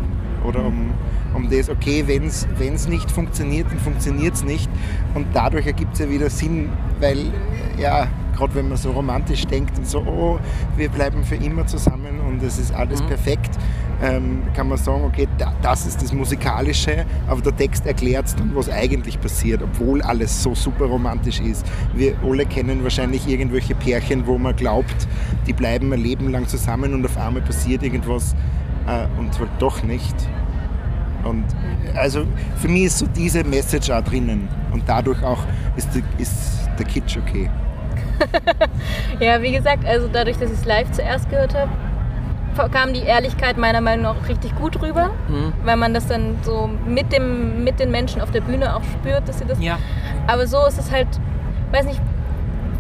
oder 0.45 0.65
um, 0.65 0.93
um 1.35 1.51
das, 1.51 1.69
okay, 1.69 2.05
wenn 2.07 2.25
es 2.25 2.89
nicht 2.89 3.11
funktioniert, 3.11 3.71
dann 3.71 3.79
funktioniert 3.79 4.35
es 4.35 4.45
nicht. 4.45 4.71
Und 5.15 5.27
dadurch 5.35 5.67
ergibt 5.67 5.95
es 5.95 6.01
ja 6.01 6.09
wieder 6.09 6.31
Sinn, 6.31 6.71
weil, 7.01 7.19
äh, 7.19 7.83
ja, 7.83 8.09
gerade 8.37 8.55
wenn 8.55 8.69
man 8.69 8.79
so 8.79 8.93
romantisch 8.93 9.47
denkt 9.47 9.77
und 9.77 9.87
so, 9.87 9.99
oh, 10.01 10.39
wir 10.77 10.89
bleiben 10.89 11.25
für 11.25 11.35
immer 11.35 11.67
zusammen 11.67 12.21
und 12.27 12.43
es 12.43 12.59
ist 12.59 12.75
alles 12.75 13.03
perfekt, 13.03 13.51
ähm, 14.03 14.43
kann 14.55 14.69
man 14.69 14.79
sagen, 14.79 15.05
okay, 15.05 15.29
da, 15.39 15.53
das 15.63 15.87
ist 15.87 16.03
das 16.03 16.13
Musikalische, 16.13 17.05
aber 17.27 17.41
der 17.43 17.57
Text 17.57 17.87
erklärt 17.87 18.27
es 18.27 18.37
dann, 18.37 18.55
was 18.55 18.71
eigentlich 18.71 19.21
passiert, 19.21 19.63
obwohl 19.63 20.01
alles 20.03 20.43
so 20.43 20.55
super 20.55 20.87
romantisch 20.87 21.41
ist. 21.41 21.67
Wir 21.95 22.15
alle 22.25 22.47
kennen 22.47 22.83
wahrscheinlich 22.83 23.29
irgendwelche 23.29 23.75
Pärchen, 23.75 24.27
wo 24.27 24.39
man 24.39 24.57
glaubt, 24.57 25.09
die 25.47 25.53
bleiben 25.53 25.93
ein 25.93 26.01
Leben 26.01 26.31
lang 26.31 26.47
zusammen 26.47 26.95
und 26.95 27.05
auf 27.05 27.17
einmal 27.17 27.43
passiert 27.43 27.83
irgendwas 27.83 28.35
äh, 28.87 29.07
und 29.19 29.39
halt 29.39 29.51
doch 29.59 29.83
nicht. 29.83 30.15
Und 31.25 31.45
also 31.95 32.25
für 32.57 32.69
mich 32.69 32.85
ist 32.85 32.99
so 32.99 33.07
diese 33.07 33.45
Message 33.45 33.91
auch 33.91 34.03
drinnen 34.03 34.49
und 34.73 34.83
dadurch 34.87 35.23
auch 35.23 35.45
ist, 35.77 35.89
ist 36.19 36.69
der 36.79 36.87
Kitsch 36.87 37.19
okay. 37.19 37.51
Ja, 39.21 39.43
wie 39.43 39.53
gesagt, 39.53 39.85
also 39.85 40.09
dadurch, 40.11 40.39
dass 40.39 40.51
ich 40.51 40.59
es 40.59 40.65
live 40.65 40.91
zuerst 40.93 41.29
gehört 41.29 41.55
habe, 41.55 41.71
kam 42.73 42.93
die 42.93 43.03
Ehrlichkeit 43.03 43.57
meiner 43.57 43.81
Meinung 43.81 44.05
nach 44.05 44.29
richtig 44.29 44.55
gut 44.57 44.81
rüber, 44.83 45.11
Mhm. 45.29 45.53
weil 45.65 45.77
man 45.77 45.95
das 45.95 46.07
dann 46.07 46.37
so 46.43 46.69
mit, 46.87 47.13
dem, 47.13 47.65
mit 47.65 47.81
den 47.81 47.91
Menschen 47.91 48.21
auf 48.21 48.31
der 48.31 48.41
Bühne 48.43 48.75
auch 48.77 48.83
spürt, 48.85 49.29
dass 49.29 49.39
sie 49.39 49.45
das. 49.47 49.61
ja, 49.61 49.79
Aber 50.27 50.47
so 50.47 50.67
ist 50.67 50.79
es 50.79 50.91
halt, 50.91 51.09
weiß 51.73 51.87
nicht, 51.87 52.01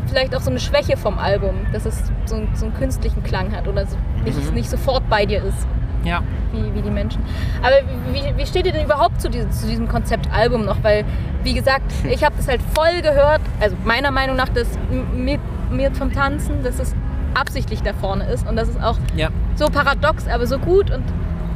vielleicht 0.09 0.35
auch 0.35 0.40
so 0.40 0.50
eine 0.50 0.61
Schwäche 0.61 0.96
vom 0.96 1.18
Album, 1.18 1.54
dass 1.72 1.87
es 1.87 2.02
so, 2.24 2.35
einen- 2.37 2.48
so 2.54 2.66
einen 2.66 2.74
künstlichen 2.74 3.22
Klang 3.22 3.54
hat 3.54 3.68
oder 3.68 3.87
so 3.87 3.96
nicht, 4.24 4.54
nicht 4.54 4.68
sofort 4.70 5.09
bei 5.09 5.24
dir 5.24 5.42
ist, 5.44 5.66
ja. 6.04 6.20
wie, 6.52 6.74
wie 6.74 6.83
die 6.83 6.90
Menschen. 6.90 7.22
Aber 7.62 7.76
wie, 8.12 8.37
wie 8.37 8.46
steht 8.46 8.66
ihr 8.66 8.72
denn 8.72 8.85
überhaupt 8.85 9.20
zu 9.20 9.28
diesem, 9.30 9.50
zu 9.52 9.66
diesem 9.68 9.88
Konzept 9.88 10.28
Album 10.33 10.64
noch? 10.64 10.76
Weil, 10.83 11.04
wie 11.44 11.54
gesagt, 11.54 11.85
ich 12.11 12.24
habe 12.24 12.35
das 12.37 12.48
halt 12.48 12.61
voll 12.74 13.00
gehört, 13.02 13.40
also 13.61 13.76
meiner 13.85 14.11
Meinung 14.11 14.35
nach, 14.37 14.48
das 14.48 14.66
mir, 15.14 15.38
mir 15.70 15.92
vom 15.94 16.12
Tanzen, 16.12 16.62
dass 16.64 16.78
es 16.80 16.94
absichtlich 17.35 17.83
da 17.83 17.93
vorne 17.93 18.25
ist 18.25 18.47
und 18.49 18.57
das 18.57 18.69
ist 18.69 18.83
auch 18.83 18.97
ja. 19.16 19.29
so 19.57 19.66
paradox, 19.66 20.27
aber 20.29 20.47
so 20.47 20.59
gut 20.59 20.90
und 20.90 21.03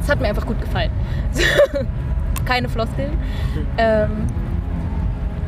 es 0.01 0.09
hat 0.09 0.19
mir 0.21 0.27
einfach 0.27 0.45
gut 0.45 0.59
gefallen. 0.61 0.91
Keine 2.45 2.69
Floskeln. 2.69 3.17
Ähm, 3.77 4.27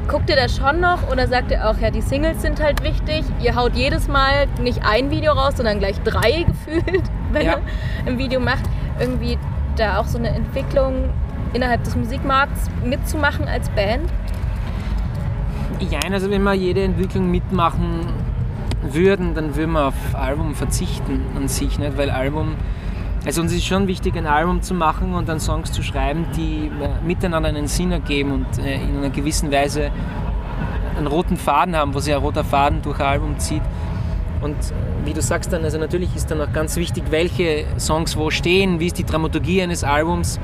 guckt 0.07 0.29
ihr 0.29 0.35
das 0.35 0.55
schon 0.57 0.79
noch 0.79 1.09
oder 1.11 1.27
sagt 1.27 1.51
ihr 1.51 1.69
auch, 1.69 1.77
ja, 1.79 1.91
die 1.91 2.01
Singles 2.01 2.41
sind 2.41 2.61
halt 2.61 2.83
wichtig? 2.83 3.23
Ihr 3.41 3.55
haut 3.55 3.75
jedes 3.75 4.07
Mal 4.07 4.47
nicht 4.61 4.81
ein 4.83 5.11
Video 5.11 5.33
raus, 5.33 5.53
sondern 5.57 5.79
gleich 5.79 5.99
drei 6.01 6.43
gefühlt, 6.47 7.03
wenn 7.31 7.45
Ja. 7.45 7.51
ihr 7.53 7.61
ein 8.07 8.17
Video 8.17 8.39
macht. 8.39 8.63
Irgendwie 8.99 9.37
da 9.75 9.99
auch 9.99 10.05
so 10.07 10.17
eine 10.17 10.29
Entwicklung 10.29 11.09
innerhalb 11.53 11.83
des 11.83 11.95
Musikmarkts 11.95 12.69
mitzumachen 12.83 13.47
als 13.47 13.69
Band? 13.69 14.09
Ja, 15.79 15.99
also 16.11 16.31
wenn 16.31 16.41
wir 16.43 16.53
jede 16.53 16.81
Entwicklung 16.83 17.29
mitmachen 17.29 18.07
würden, 18.81 19.33
dann 19.33 19.55
würden 19.55 19.71
wir 19.73 19.87
auf 19.87 20.15
Album 20.15 20.55
verzichten 20.55 21.21
an 21.35 21.47
sich, 21.47 21.79
nicht? 21.79 21.97
weil 21.97 22.09
Album, 22.09 22.55
also 23.25 23.41
uns 23.41 23.53
ist 23.53 23.65
schon 23.65 23.87
wichtig, 23.87 24.15
ein 24.15 24.27
Album 24.27 24.61
zu 24.61 24.73
machen 24.73 25.13
und 25.13 25.27
dann 25.27 25.39
Songs 25.39 25.71
zu 25.71 25.83
schreiben, 25.83 26.25
die 26.35 26.71
miteinander 27.05 27.49
einen 27.49 27.67
Sinn 27.67 27.91
ergeben 27.91 28.31
und 28.31 28.59
äh, 28.59 28.75
in 28.75 28.97
einer 28.97 29.09
gewissen 29.09 29.51
Weise 29.51 29.91
einen 30.97 31.07
roten 31.07 31.37
Faden 31.37 31.75
haben, 31.75 31.93
wo 31.93 31.99
sich 31.99 32.13
ein 32.13 32.21
roter 32.21 32.43
Faden 32.43 32.81
durch 32.81 32.99
ein 32.99 33.05
Album 33.05 33.39
zieht. 33.39 33.61
Und 34.41 34.55
äh, 34.55 35.05
wie 35.05 35.13
du 35.13 35.21
sagst 35.21 35.51
dann, 35.53 35.63
also 35.63 35.77
natürlich 35.77 36.15
ist 36.15 36.29
dann 36.31 36.41
auch 36.41 36.51
ganz 36.51 36.75
wichtig, 36.75 37.05
welche 37.09 37.65
Songs 37.79 38.17
wo 38.17 38.29
stehen, 38.29 38.79
wie 38.79 38.87
ist 38.87 38.97
die 38.97 39.05
Dramaturgie 39.05 39.61
eines 39.61 39.83
Albums. 39.83 40.39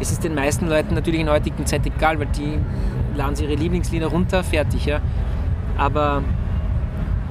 Es 0.00 0.12
ist 0.12 0.24
den 0.24 0.34
meisten 0.34 0.68
Leuten 0.68 0.94
natürlich 0.94 1.20
in 1.20 1.26
der 1.26 1.34
heutigen 1.34 1.66
Zeit 1.66 1.84
egal, 1.86 2.18
weil 2.18 2.28
die 2.28 2.58
laden 3.14 3.36
sie 3.36 3.44
ihre 3.44 3.54
Lieblingslieder 3.54 4.06
runter, 4.06 4.42
fertig, 4.42 4.86
ja. 4.86 5.00
Aber 5.76 6.22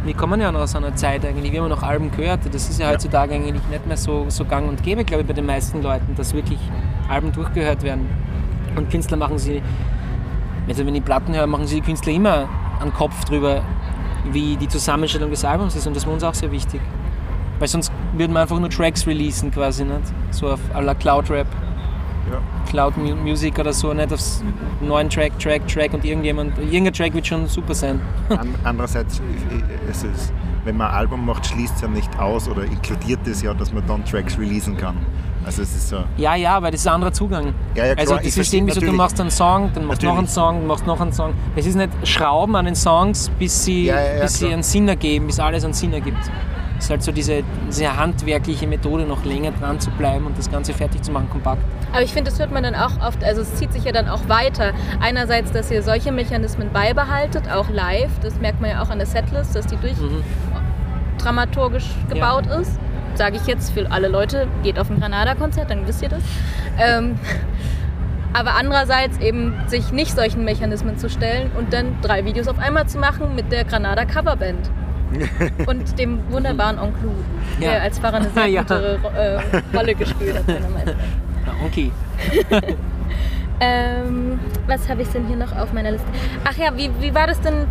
wir 0.05 0.13
kommen 0.13 0.39
ja 0.39 0.51
noch 0.51 0.61
aus 0.61 0.75
einer 0.75 0.95
Zeit 0.95 1.25
eigentlich, 1.25 1.51
wir 1.51 1.61
haben 1.61 1.69
noch 1.69 1.83
Alben 1.83 2.11
gehört, 2.11 2.41
das 2.53 2.69
ist 2.69 2.79
ja 2.79 2.89
heutzutage 2.89 3.33
eigentlich 3.33 3.63
nicht 3.69 3.85
mehr 3.85 3.97
so, 3.97 4.25
so 4.29 4.45
gang 4.45 4.67
und 4.69 4.81
gäbe, 4.83 5.03
glaube 5.03 5.21
ich, 5.21 5.27
bei 5.27 5.33
den 5.33 5.45
meisten 5.45 5.81
Leuten, 5.81 6.15
dass 6.15 6.33
wirklich 6.33 6.59
Alben 7.09 7.31
durchgehört 7.31 7.83
werden. 7.83 8.07
Und 8.75 8.89
Künstler 8.89 9.17
machen 9.17 9.37
sie, 9.37 9.61
also 10.67 10.85
wenn 10.85 10.95
ich 10.95 11.03
Platten 11.03 11.35
höre, 11.35 11.47
machen 11.47 11.67
sie 11.67 11.75
die 11.75 11.81
Künstler 11.81 12.13
immer 12.13 12.47
einen 12.79 12.93
Kopf 12.93 13.25
drüber, 13.25 13.61
wie 14.31 14.55
die 14.57 14.67
Zusammenstellung 14.67 15.29
des 15.31 15.43
Albums 15.43 15.75
ist 15.75 15.87
und 15.87 15.95
das 15.95 16.05
war 16.05 16.13
uns 16.13 16.23
auch 16.23 16.33
sehr 16.33 16.51
wichtig. 16.51 16.81
Weil 17.59 17.67
sonst 17.67 17.91
würden 18.13 18.33
wir 18.33 18.39
einfach 18.39 18.59
nur 18.59 18.69
Tracks 18.69 19.05
releasen 19.05 19.51
quasi, 19.51 19.83
nicht? 19.83 19.99
So 20.31 20.49
auf 20.49 20.59
à 20.73 20.81
la 20.81 20.95
Cloud 20.95 21.29
Rap. 21.29 21.47
Ja. 22.31 22.39
Cloud 22.69 22.97
Mu- 22.97 23.15
Music 23.15 23.57
oder 23.59 23.73
so, 23.73 23.93
nicht 23.93 24.13
aufs 24.13 24.43
neuen 24.81 25.09
Track, 25.09 25.37
Track, 25.39 25.67
Track 25.67 25.93
und 25.93 26.05
irgendjemand, 26.05 26.57
irgendein 26.59 26.93
Track 26.93 27.13
wird 27.13 27.25
schon 27.27 27.47
super 27.47 27.73
sein. 27.73 27.99
An, 28.29 28.53
andererseits, 28.63 29.21
es 29.89 30.03
ist, 30.03 30.33
wenn 30.65 30.77
man 30.77 30.87
ein 30.89 30.93
Album 30.95 31.25
macht, 31.25 31.47
schließt 31.47 31.75
es 31.77 31.81
ja 31.81 31.87
nicht 31.87 32.19
aus 32.19 32.47
oder 32.47 32.63
inkludiert 32.63 33.25
es 33.27 33.41
ja, 33.41 33.53
dass 33.53 33.73
man 33.73 33.83
dann 33.87 34.05
Tracks 34.05 34.37
releasen 34.37 34.77
kann. 34.77 34.97
Also 35.45 35.61
es 35.63 35.73
ist 35.73 35.87
so. 35.89 36.03
Ja, 36.17 36.35
ja, 36.35 36.61
weil 36.61 36.69
das 36.71 36.81
ist 36.81 36.87
ein 36.87 36.95
anderer 36.95 37.13
Zugang. 37.13 37.53
Ja, 37.73 37.85
ja, 37.85 37.95
klar, 37.95 37.99
also 38.01 38.15
das 38.17 38.25
ist 38.25 38.35
verstehe- 38.35 38.57
irgendwie 38.59 38.73
so, 38.73 38.81
du 38.81 38.91
machst 38.91 39.19
einen 39.21 39.31
Song, 39.31 39.71
dann 39.73 39.85
machst 39.85 40.03
du 40.03 40.07
noch 40.07 40.17
einen. 40.17 40.27
Song, 40.27 40.67
machst 40.67 40.85
noch 40.85 40.99
einen 40.99 41.13
Song. 41.13 41.33
Es 41.55 41.65
ist 41.65 41.75
nicht 41.75 41.89
Schrauben 42.03 42.55
an 42.57 42.65
den 42.65 42.75
Songs, 42.75 43.31
bis 43.39 43.63
sie, 43.63 43.85
Ja, 43.85 43.95
bis 44.21 44.37
sie 44.37 44.47
einen 44.53 44.63
Sinn 44.63 44.87
ergeben, 44.89 45.27
bis 45.27 45.39
alles 45.39 45.63
einen 45.63 45.73
Sinn 45.73 45.93
ergibt. 45.93 46.17
Es 46.79 46.85
ist 46.85 46.91
halt 46.91 47.03
so 47.03 47.11
diese, 47.11 47.43
diese 47.67 47.95
handwerkliche 47.95 48.65
Methode, 48.65 49.03
noch 49.03 49.25
länger 49.25 49.51
dran 49.51 49.79
zu 49.79 49.91
bleiben 49.91 50.25
und 50.25 50.37
das 50.37 50.49
Ganze 50.49 50.73
fertig 50.73 51.03
zu 51.03 51.11
machen, 51.11 51.29
kompakt. 51.29 51.61
Aber 51.91 52.01
ich 52.01 52.13
finde, 52.13 52.31
das 52.31 52.39
hört 52.39 52.51
man 52.51 52.63
dann 52.63 52.73
auch 52.73 53.05
oft, 53.05 53.21
also 53.23 53.41
es 53.41 53.53
zieht 53.55 53.73
sich 53.73 53.83
ja 53.83 53.91
dann 53.91 54.07
auch 54.07 54.27
weiter. 54.29 54.71
Einerseits, 55.01 55.51
dass 55.51 55.69
ihr 55.69 55.83
solche 55.83 56.11
Mechanismen 56.13 56.71
beibehaltet, 56.71 57.51
auch 57.51 57.69
live. 57.69 58.09
Das 58.21 58.39
merkt 58.39 58.61
man 58.61 58.71
ja 58.71 58.81
auch 58.81 58.89
an 58.89 58.97
der 58.97 59.07
Setlist, 59.07 59.55
dass 59.55 59.67
die 59.67 59.75
durch 59.75 59.97
Mhm. 59.97 60.23
dramaturgisch 61.17 61.89
gebaut 62.09 62.45
ist. 62.47 62.79
Sage 63.15 63.35
ich 63.35 63.45
jetzt 63.45 63.71
für 63.71 63.91
alle 63.91 64.07
Leute, 64.07 64.47
geht 64.63 64.79
auf 64.79 64.89
ein 64.89 64.99
Granada-Konzert, 64.99 65.69
dann 65.69 65.85
wisst 65.85 66.01
ihr 66.01 66.09
das. 66.09 66.21
Ähm, 66.77 67.19
aber 68.31 68.51
andererseits 68.55 69.17
eben 69.19 69.53
sich 69.67 69.91
nicht 69.91 70.15
solchen 70.15 70.45
Mechanismen 70.45 70.97
zu 70.97 71.09
stellen 71.09 71.51
und 71.57 71.73
dann 71.73 71.97
drei 72.01 72.23
Videos 72.23 72.47
auf 72.47 72.59
einmal 72.59 72.87
zu 72.87 72.99
machen 72.99 73.35
mit 73.35 73.51
der 73.51 73.65
Granada 73.65 74.05
Coverband. 74.05 74.69
und 75.67 75.97
dem 75.99 76.19
wunderbaren 76.31 76.77
Onkel, 76.79 77.05
Lou, 77.05 77.13
der 77.61 77.73
Ja. 77.77 77.79
als 77.81 77.99
Pfarrer 77.99 78.17
eine 78.17 78.29
sehr 78.29 78.45
Ja. 78.47 78.61
gute 78.61 78.99
äh, 79.15 79.77
Rolle 79.77 79.95
gespielt 79.95 80.35
hat. 80.37 80.47
meiner 80.47 80.69
Meinung 80.69 80.95
nach. 80.95 81.47
Ja, 81.47 81.65
okay. 81.65 81.91
Ähm, 83.61 84.39
was 84.67 84.87
habe 84.87 85.01
ich 85.01 85.09
denn 85.09 85.27
hier 85.27 85.35
noch 85.35 85.53
auf 85.57 85.73
meiner 85.73 85.91
Liste? 85.91 86.07
Ach 86.45 86.55
ja, 86.57 86.71
wie, 86.77 86.89
wie 87.01 87.13
war 87.13 87.27
das 87.27 87.41
denn 87.41 87.67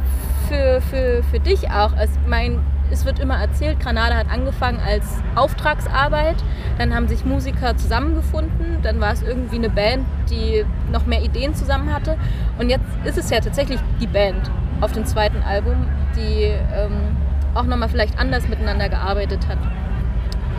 für, 0.48 0.82
für, 0.90 1.22
für 1.30 1.40
dich 1.40 1.70
auch? 1.70 1.92
Es, 1.98 2.10
mein, 2.26 2.58
es 2.90 3.04
wird 3.04 3.18
immer 3.18 3.36
erzählt, 3.36 3.80
Granada 3.80 4.16
hat 4.16 4.30
angefangen 4.30 4.80
als 4.80 5.04
Auftragsarbeit, 5.34 6.36
dann 6.78 6.94
haben 6.94 7.08
sich 7.08 7.24
Musiker 7.24 7.76
zusammengefunden, 7.76 8.78
dann 8.82 9.00
war 9.00 9.12
es 9.12 9.22
irgendwie 9.22 9.56
eine 9.56 9.70
Band, 9.70 10.06
die 10.30 10.64
noch 10.90 11.06
mehr 11.06 11.22
Ideen 11.22 11.54
zusammen 11.54 11.92
hatte 11.92 12.16
und 12.58 12.70
jetzt 12.70 12.86
ist 13.04 13.18
es 13.18 13.30
ja 13.30 13.40
tatsächlich 13.40 13.80
die 14.00 14.06
Band 14.06 14.50
auf 14.80 14.92
dem 14.92 15.04
zweiten 15.04 15.42
Album, 15.42 15.86
die 16.16 16.44
ähm, 16.44 17.16
auch 17.54 17.64
nochmal 17.64 17.88
vielleicht 17.88 18.18
anders 18.18 18.48
miteinander 18.48 18.88
gearbeitet 18.88 19.46
hat. 19.48 19.58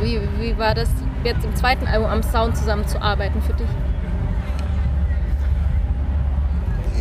Wie, 0.02 0.20
wie 0.40 0.58
war 0.58 0.76
das 0.76 0.90
jetzt 1.24 1.44
im 1.44 1.56
zweiten 1.56 1.88
Album 1.88 2.10
am 2.10 2.24
Sound 2.24 2.58
zusammenzuarbeiten 2.58 3.42
für 3.42 3.54
dich? 3.54 3.68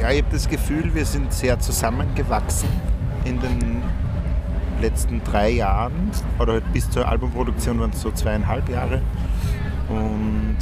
Ja, 0.01 0.11
ich 0.11 0.23
habe 0.23 0.33
das 0.33 0.49
Gefühl, 0.49 0.95
wir 0.95 1.05
sind 1.05 1.33
sehr 1.33 1.59
zusammengewachsen 1.59 2.69
in 3.25 3.41
den 3.41 3.83
letzten 4.81 5.23
drei 5.25 5.51
Jahren. 5.51 6.11
Oder 6.39 6.55
halt 6.55 6.73
bis 6.73 6.91
zur 6.91 7.09
Albumproduktion 7.09 7.81
waren 7.81 7.91
es 7.91 8.01
so 8.01 8.11
zweieinhalb 8.11 8.69
Jahre. 8.69 9.01
Und 9.89 10.57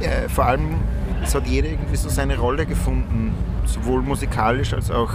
äh, 0.00 0.28
vor 0.28 0.46
allem, 0.46 0.76
es 1.22 1.34
hat 1.34 1.46
jeder 1.46 1.68
irgendwie 1.68 1.96
so 1.96 2.08
seine 2.08 2.38
Rolle 2.38 2.66
gefunden, 2.66 3.34
sowohl 3.64 4.02
musikalisch 4.02 4.72
als 4.74 4.90
auch 4.90 5.12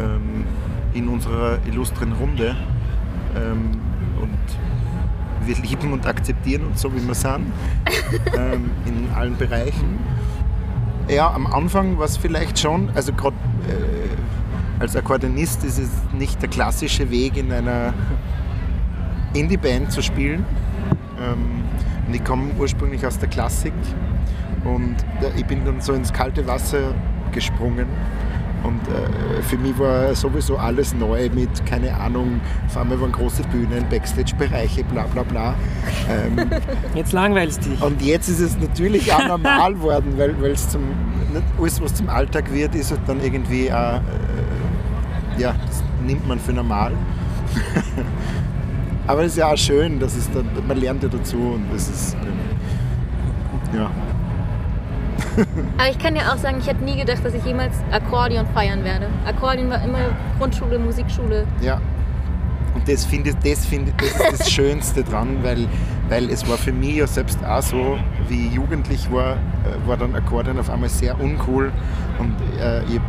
ähm, 0.00 0.44
in 0.94 1.08
unserer 1.08 1.58
illustren 1.66 2.12
Runde. 2.12 2.56
Ähm, 3.36 3.80
und 4.20 5.46
wir 5.46 5.56
lieben 5.56 5.92
und 5.92 6.06
akzeptieren 6.06 6.66
uns 6.66 6.80
so, 6.80 6.94
wie 6.94 7.06
wir 7.06 7.14
sind, 7.14 7.52
ähm, 8.36 8.70
in 8.86 9.08
allen 9.14 9.36
Bereichen. 9.36 9.98
Ja, 11.08 11.32
am 11.32 11.46
Anfang 11.46 11.98
war 11.98 12.04
es 12.04 12.16
vielleicht 12.16 12.58
schon, 12.58 12.90
also 12.94 13.12
gerade 13.12 13.36
äh, 13.68 14.01
als 14.78 14.96
Akkordeonist 14.96 15.64
ist 15.64 15.78
es 15.78 15.90
nicht 16.12 16.40
der 16.42 16.48
klassische 16.48 17.10
Weg, 17.10 17.36
in 17.36 17.52
einer 17.52 17.92
Indie-Band 19.34 19.92
zu 19.92 20.02
spielen. 20.02 20.44
Ähm, 21.20 21.62
und 22.06 22.14
ich 22.14 22.24
komme 22.24 22.50
ursprünglich 22.58 23.06
aus 23.06 23.18
der 23.18 23.28
Klassik 23.28 23.72
und 24.64 24.96
äh, 25.20 25.38
ich 25.38 25.46
bin 25.46 25.64
dann 25.64 25.80
so 25.80 25.92
ins 25.92 26.12
kalte 26.12 26.46
Wasser 26.46 26.94
gesprungen. 27.32 27.86
Und 28.64 28.80
äh, 28.88 29.42
für 29.42 29.58
mich 29.58 29.76
war 29.76 30.14
sowieso 30.14 30.56
alles 30.56 30.94
neu 30.94 31.28
mit, 31.34 31.66
keine 31.66 31.92
Ahnung, 31.96 32.40
auf 32.66 32.76
einmal 32.76 33.00
waren 33.00 33.10
große 33.10 33.42
Bühnen, 33.44 33.84
Backstage-Bereiche, 33.90 34.84
bla 34.84 35.02
bla 35.04 35.24
bla. 35.24 35.54
Ähm, 36.08 36.48
Jetzt 36.94 37.12
langweilst 37.12 37.64
dich. 37.64 37.82
und 37.82 38.00
jetzt 38.00 38.28
ist 38.28 38.38
es 38.38 38.56
natürlich 38.58 39.12
auch 39.12 39.26
normal 39.26 39.80
worden, 39.80 40.14
weil 40.16 40.52
es 40.52 40.68
zum 40.68 40.82
alles, 41.58 41.82
was 41.82 41.94
zum 41.94 42.08
Alltag 42.08 42.52
wird, 42.52 42.74
ist 42.74 42.90
halt 42.90 43.00
dann 43.06 43.20
irgendwie 43.22 43.72
auch, 43.72 43.96
äh, 43.96 44.00
ja, 45.38 45.54
das 45.66 45.82
nimmt 46.04 46.26
man 46.26 46.38
für 46.38 46.52
normal. 46.52 46.92
Aber 49.06 49.22
es 49.22 49.32
ist 49.32 49.38
ja 49.38 49.48
auch 49.48 49.56
schön, 49.56 49.98
dass 49.98 50.16
es 50.16 50.30
dann, 50.30 50.46
man 50.66 50.78
lernt 50.78 51.02
ja 51.02 51.08
dazu 51.08 51.36
und 51.36 51.64
das 51.72 51.88
ist 51.88 52.16
ja. 53.74 53.90
Aber 55.78 55.90
ich 55.90 55.98
kann 55.98 56.14
ja 56.14 56.32
auch 56.32 56.36
sagen, 56.36 56.58
ich 56.60 56.66
hätte 56.66 56.84
nie 56.84 56.96
gedacht, 56.96 57.24
dass 57.24 57.34
ich 57.34 57.44
jemals 57.44 57.74
Akkordeon 57.90 58.46
feiern 58.54 58.84
werde. 58.84 59.06
Akkordeon 59.26 59.70
war 59.70 59.82
immer 59.82 59.98
Grundschule, 60.38 60.78
Musikschule. 60.78 61.46
Ja. 61.60 61.80
Und 62.74 62.88
das 62.88 63.04
finde 63.04 63.30
ich, 63.30 63.36
das 63.36 63.66
finde 63.66 63.92
das 63.96 64.08
ist 64.08 64.40
das 64.40 64.50
Schönste 64.52 65.04
dran, 65.04 65.38
weil, 65.42 65.68
weil 66.08 66.30
es 66.30 66.48
war 66.48 66.56
für 66.56 66.72
mich 66.72 66.96
ja 66.96 67.06
selbst 67.06 67.44
auch 67.44 67.62
so, 67.62 67.98
wie 68.28 68.46
ich 68.46 68.52
jugendlich 68.52 69.10
war, 69.12 69.34
äh, 69.34 69.86
war 69.86 69.96
dann 69.96 70.14
Akkordeon 70.14 70.58
auf 70.58 70.70
einmal 70.70 70.88
sehr 70.88 71.20
uncool 71.20 71.70
und 72.18 72.34
äh, 72.60 72.82
ich, 72.84 73.00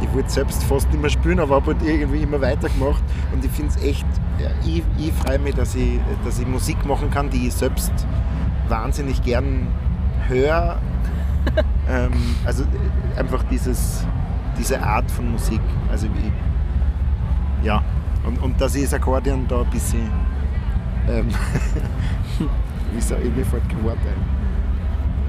ich 0.00 0.12
wollte 0.14 0.30
selbst 0.30 0.62
fast 0.64 0.88
nicht 0.90 1.00
mehr 1.00 1.10
spielen, 1.10 1.40
aber 1.40 1.56
habe 1.56 1.74
halt 1.74 1.82
irgendwie 1.82 2.22
immer 2.22 2.40
weitergemacht 2.40 3.02
und 3.32 3.44
ich 3.44 3.50
finde 3.50 3.72
es 3.74 3.82
echt, 3.82 4.06
ja, 4.38 4.50
ich, 4.64 4.82
ich 4.98 5.12
freue 5.12 5.38
mich, 5.38 5.54
dass 5.54 5.74
ich, 5.74 5.98
dass 6.24 6.38
ich 6.38 6.46
Musik 6.46 6.84
machen 6.86 7.10
kann, 7.10 7.30
die 7.30 7.48
ich 7.48 7.54
selbst 7.54 7.92
wahnsinnig 8.68 9.22
gern 9.22 9.68
höre. 10.28 10.78
ähm, 11.88 12.12
also 12.44 12.64
einfach 13.16 13.42
dieses, 13.44 14.06
diese 14.58 14.82
Art 14.82 15.10
von 15.10 15.32
Musik. 15.32 15.60
Also 15.90 16.06
ich, 16.06 17.66
ja, 17.66 17.82
und, 18.24 18.40
und 18.42 18.60
dass 18.60 18.74
ich 18.74 18.84
das 18.84 18.94
Akkordeon 18.94 19.46
da 19.48 19.62
ein 19.62 19.70
bisschen, 19.70 20.10
ähm, 21.08 21.28
ich, 22.98 23.10
mir 23.10 23.44
fällt 23.44 23.68
kein 23.68 23.84
Wort 23.84 23.98
ein. 23.98 24.47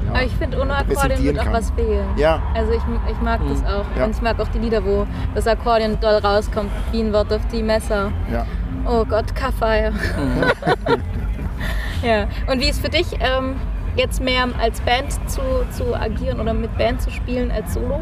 Ja, 0.05 0.11
Aber 0.13 0.23
ich 0.23 0.33
finde, 0.35 0.59
ohne 0.61 0.75
Akkordeon 0.75 1.23
wird 1.23 1.39
auch 1.39 1.43
kann. 1.43 1.53
was 1.53 1.71
fehlen. 1.71 2.05
Ja, 2.17 2.41
Also 2.55 2.71
ich, 2.71 2.81
ich 3.11 3.21
mag 3.21 3.39
das 3.47 3.63
auch. 3.65 3.85
Ja. 3.97 4.05
Und 4.05 4.11
ich 4.15 4.21
mag 4.21 4.39
auch 4.39 4.47
die 4.49 4.59
Lieder, 4.59 4.83
wo 4.83 5.05
das 5.35 5.47
Akkordeon 5.47 5.99
doll 5.99 6.15
rauskommt. 6.15 6.71
Wie 6.91 7.01
ein 7.01 7.13
Wort 7.13 7.31
auf 7.33 7.41
die 7.51 7.63
Messer. 7.63 8.11
ja. 8.31 8.45
Oh 8.85 9.03
Gott, 9.05 9.35
Kaffee. 9.35 9.91
ja. 12.01 12.27
Und 12.51 12.61
wie 12.61 12.69
ist 12.69 12.81
für 12.81 12.89
dich, 12.89 13.07
ähm, 13.19 13.55
jetzt 13.97 14.21
mehr 14.23 14.45
als 14.59 14.79
Band 14.81 15.11
zu, 15.29 15.41
zu 15.71 15.93
agieren 15.95 16.39
oder 16.39 16.53
mit 16.53 16.75
Band 16.77 17.01
zu 17.01 17.11
spielen 17.11 17.51
als 17.51 17.73
Solo? 17.73 17.99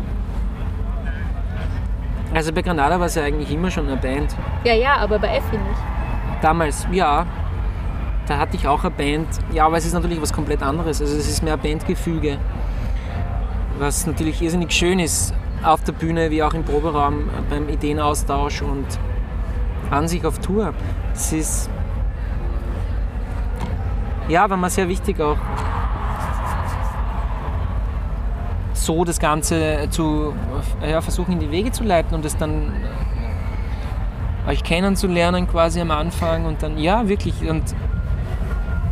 Also 2.33 2.53
bei 2.53 2.61
Granada 2.61 2.99
war 2.99 3.07
es 3.07 3.15
ja 3.15 3.23
eigentlich 3.23 3.51
immer 3.51 3.71
schon 3.71 3.87
eine 3.87 3.97
Band. 3.97 4.35
Ja, 4.63 4.73
ja, 4.73 4.97
aber 4.97 5.17
bei 5.17 5.27
Effi 5.27 5.57
nicht. 5.57 5.79
Damals, 6.41 6.85
ja, 6.91 7.25
da 8.27 8.37
hatte 8.37 8.57
ich 8.57 8.67
auch 8.67 8.83
eine 8.83 8.91
Band. 8.91 9.27
Ja, 9.53 9.65
aber 9.65 9.77
es 9.77 9.85
ist 9.85 9.93
natürlich 9.93 10.21
was 10.21 10.33
komplett 10.33 10.61
anderes. 10.61 11.01
Also 11.01 11.15
es 11.15 11.29
ist 11.29 11.43
mehr 11.43 11.57
Bandgefüge. 11.57 12.37
Was 13.79 14.05
natürlich 14.05 14.41
irrsinnig 14.41 14.71
schön 14.71 14.99
ist 14.99 15.33
auf 15.63 15.83
der 15.83 15.93
Bühne 15.93 16.29
wie 16.29 16.43
auch 16.43 16.53
im 16.53 16.63
Proberaum 16.63 17.29
beim 17.49 17.69
Ideenaustausch 17.69 18.61
und 18.61 18.85
an 19.89 20.07
sich 20.07 20.25
auf 20.25 20.39
Tour. 20.39 20.73
Es 21.13 21.31
ist 21.31 21.69
ja, 24.27 24.49
war 24.49 24.57
mir 24.57 24.69
sehr 24.69 24.89
wichtig 24.89 25.21
auch 25.21 25.37
so 28.73 29.05
das 29.05 29.19
Ganze 29.19 29.87
zu 29.89 30.33
ja, 30.85 31.01
versuchen 31.01 31.33
in 31.33 31.39
die 31.39 31.51
Wege 31.51 31.71
zu 31.71 31.83
leiten 31.83 32.13
und 32.13 32.25
es 32.25 32.35
dann 32.35 32.73
euch 34.47 34.63
kennenzulernen 34.63 35.47
quasi 35.47 35.81
am 35.81 35.91
Anfang 35.91 36.45
und 36.45 36.63
dann, 36.63 36.77
ja, 36.77 37.07
wirklich, 37.07 37.49
und, 37.49 37.63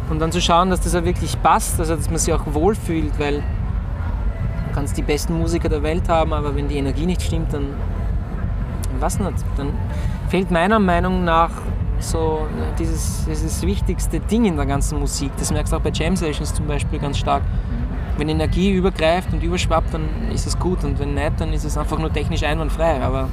und 0.09 0.19
dann 0.19 0.31
zu 0.31 0.41
schauen, 0.41 0.69
dass 0.69 0.81
das 0.81 0.95
auch 0.95 1.03
wirklich 1.03 1.41
passt, 1.41 1.79
also 1.79 1.95
dass 1.95 2.09
man 2.09 2.17
sich 2.17 2.33
auch 2.33 2.43
wohlfühlt, 2.45 3.17
weil 3.19 3.37
du 3.37 4.73
kannst 4.73 4.97
die 4.97 5.01
besten 5.01 5.37
Musiker 5.37 5.69
der 5.69 5.83
Welt 5.83 6.07
haben, 6.09 6.33
aber 6.33 6.55
wenn 6.55 6.67
die 6.67 6.77
Energie 6.77 7.05
nicht 7.05 7.21
stimmt, 7.21 7.53
dann, 7.53 7.67
was 8.99 9.19
nicht, 9.19 9.33
dann 9.57 9.73
fehlt 10.29 10.51
meiner 10.51 10.79
Meinung 10.79 11.23
nach 11.23 11.51
so 11.99 12.45
dieses, 12.77 13.25
dieses 13.25 13.61
wichtigste 13.63 14.19
Ding 14.19 14.45
in 14.45 14.57
der 14.57 14.65
ganzen 14.65 14.99
Musik. 14.99 15.31
Das 15.37 15.51
merkst 15.51 15.73
du 15.73 15.77
auch 15.77 15.81
bei 15.81 15.91
Jam 15.91 16.15
Sessions 16.15 16.53
zum 16.53 16.67
Beispiel 16.67 16.99
ganz 16.99 17.17
stark. 17.17 17.43
Wenn 18.17 18.29
Energie 18.29 18.71
übergreift 18.71 19.33
und 19.33 19.43
überschwappt, 19.43 19.93
dann 19.93 20.07
ist 20.33 20.47
es 20.47 20.57
gut 20.57 20.83
und 20.83 20.99
wenn 20.99 21.13
nicht, 21.13 21.33
dann 21.39 21.51
ist 21.51 21.65
es 21.65 21.77
einfach 21.77 21.99
nur 21.99 22.11
technisch 22.11 22.43
einwandfrei. 22.43 23.01
Aber 23.01 23.29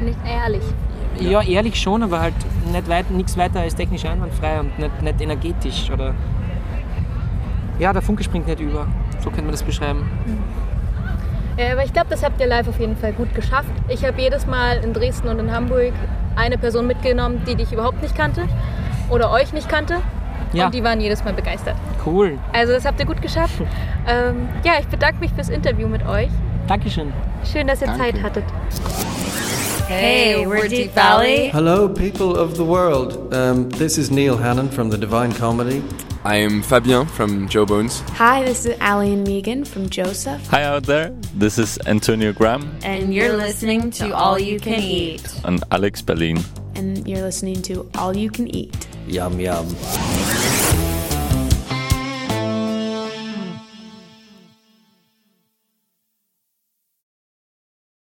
Nicht 0.00 0.18
ehrlich. 0.26 0.62
ja, 1.18 1.42
ehrlich 1.42 1.80
schon, 1.80 2.02
aber 2.02 2.20
halt 2.20 2.34
nicht 2.72 2.88
weit, 2.88 3.10
nichts 3.10 3.36
weiter 3.36 3.60
als 3.60 3.74
technisch 3.74 4.04
einwandfrei 4.04 4.60
und 4.60 4.78
nicht, 4.78 5.02
nicht 5.02 5.20
energetisch. 5.20 5.90
Oder 5.90 6.14
ja, 7.78 7.92
der 7.92 8.02
Funke 8.02 8.24
springt 8.24 8.46
nicht 8.46 8.60
über. 8.60 8.86
So 9.20 9.30
könnte 9.30 9.42
man 9.42 9.52
das 9.52 9.62
beschreiben. 9.62 10.08
Ja, 11.56 11.72
aber 11.72 11.84
ich 11.84 11.92
glaube, 11.92 12.08
das 12.10 12.22
habt 12.22 12.40
ihr 12.40 12.46
live 12.46 12.68
auf 12.68 12.80
jeden 12.80 12.96
Fall 12.96 13.12
gut 13.12 13.34
geschafft. 13.34 13.70
Ich 13.88 14.04
habe 14.04 14.20
jedes 14.20 14.46
Mal 14.46 14.78
in 14.78 14.94
Dresden 14.94 15.28
und 15.28 15.38
in 15.38 15.52
Hamburg 15.52 15.92
eine 16.36 16.56
Person 16.56 16.86
mitgenommen, 16.86 17.42
die 17.46 17.54
dich 17.54 17.72
überhaupt 17.72 18.00
nicht 18.02 18.16
kannte 18.16 18.48
oder 19.10 19.30
euch 19.30 19.52
nicht 19.52 19.68
kannte. 19.68 19.96
Ja. 20.52 20.66
Und 20.66 20.74
die 20.74 20.82
waren 20.82 21.00
jedes 21.00 21.22
Mal 21.24 21.32
begeistert. 21.32 21.76
Cool. 22.04 22.38
Also 22.52 22.72
das 22.72 22.84
habt 22.84 22.98
ihr 22.98 23.06
gut 23.06 23.22
geschafft. 23.22 23.60
ähm, 24.08 24.48
ja, 24.64 24.72
ich 24.80 24.86
bedanke 24.86 25.20
mich 25.20 25.32
fürs 25.32 25.48
Interview 25.48 25.86
mit 25.86 26.06
euch. 26.06 26.30
Dankeschön. 26.66 27.12
Schön, 27.44 27.66
dass 27.66 27.80
ihr 27.80 27.88
Danke. 27.88 28.02
Zeit 28.02 28.22
hattet. 28.22 28.44
Hey, 29.90 30.46
we're 30.46 30.68
Deep 30.68 30.92
Valley. 30.92 31.48
Hello, 31.48 31.88
people 31.88 32.36
of 32.36 32.56
the 32.56 32.64
world. 32.64 33.34
Um, 33.34 33.68
this 33.70 33.98
is 33.98 34.08
Neil 34.08 34.36
Hannon 34.36 34.68
from 34.68 34.88
the 34.88 34.96
Divine 34.96 35.32
Comedy. 35.32 35.82
I'm 36.22 36.62
Fabien 36.62 37.06
from 37.06 37.48
Joe 37.48 37.66
Bones. 37.66 37.98
Hi, 38.10 38.44
this 38.44 38.66
is 38.66 38.78
Allie 38.78 39.14
and 39.14 39.26
Megan 39.26 39.64
from 39.64 39.90
Joseph, 39.90 40.46
Hi 40.46 40.62
out 40.62 40.84
there, 40.84 41.10
this 41.34 41.58
is 41.58 41.76
Antonio 41.86 42.32
Graham 42.32 42.70
and 42.84 43.12
you're 43.12 43.36
listening 43.36 43.90
to 43.98 44.14
All 44.14 44.38
You 44.38 44.60
Can 44.60 44.74
Eat. 44.80 45.26
and 45.44 45.64
Alex 45.72 46.02
Berlin. 46.02 46.38
And 46.76 47.08
you're 47.08 47.22
listening 47.22 47.60
to 47.62 47.90
All 47.96 48.16
You 48.16 48.30
Can 48.30 48.46
Eat. 48.46 48.86
Yum, 49.08 49.40
yum. 49.40 49.66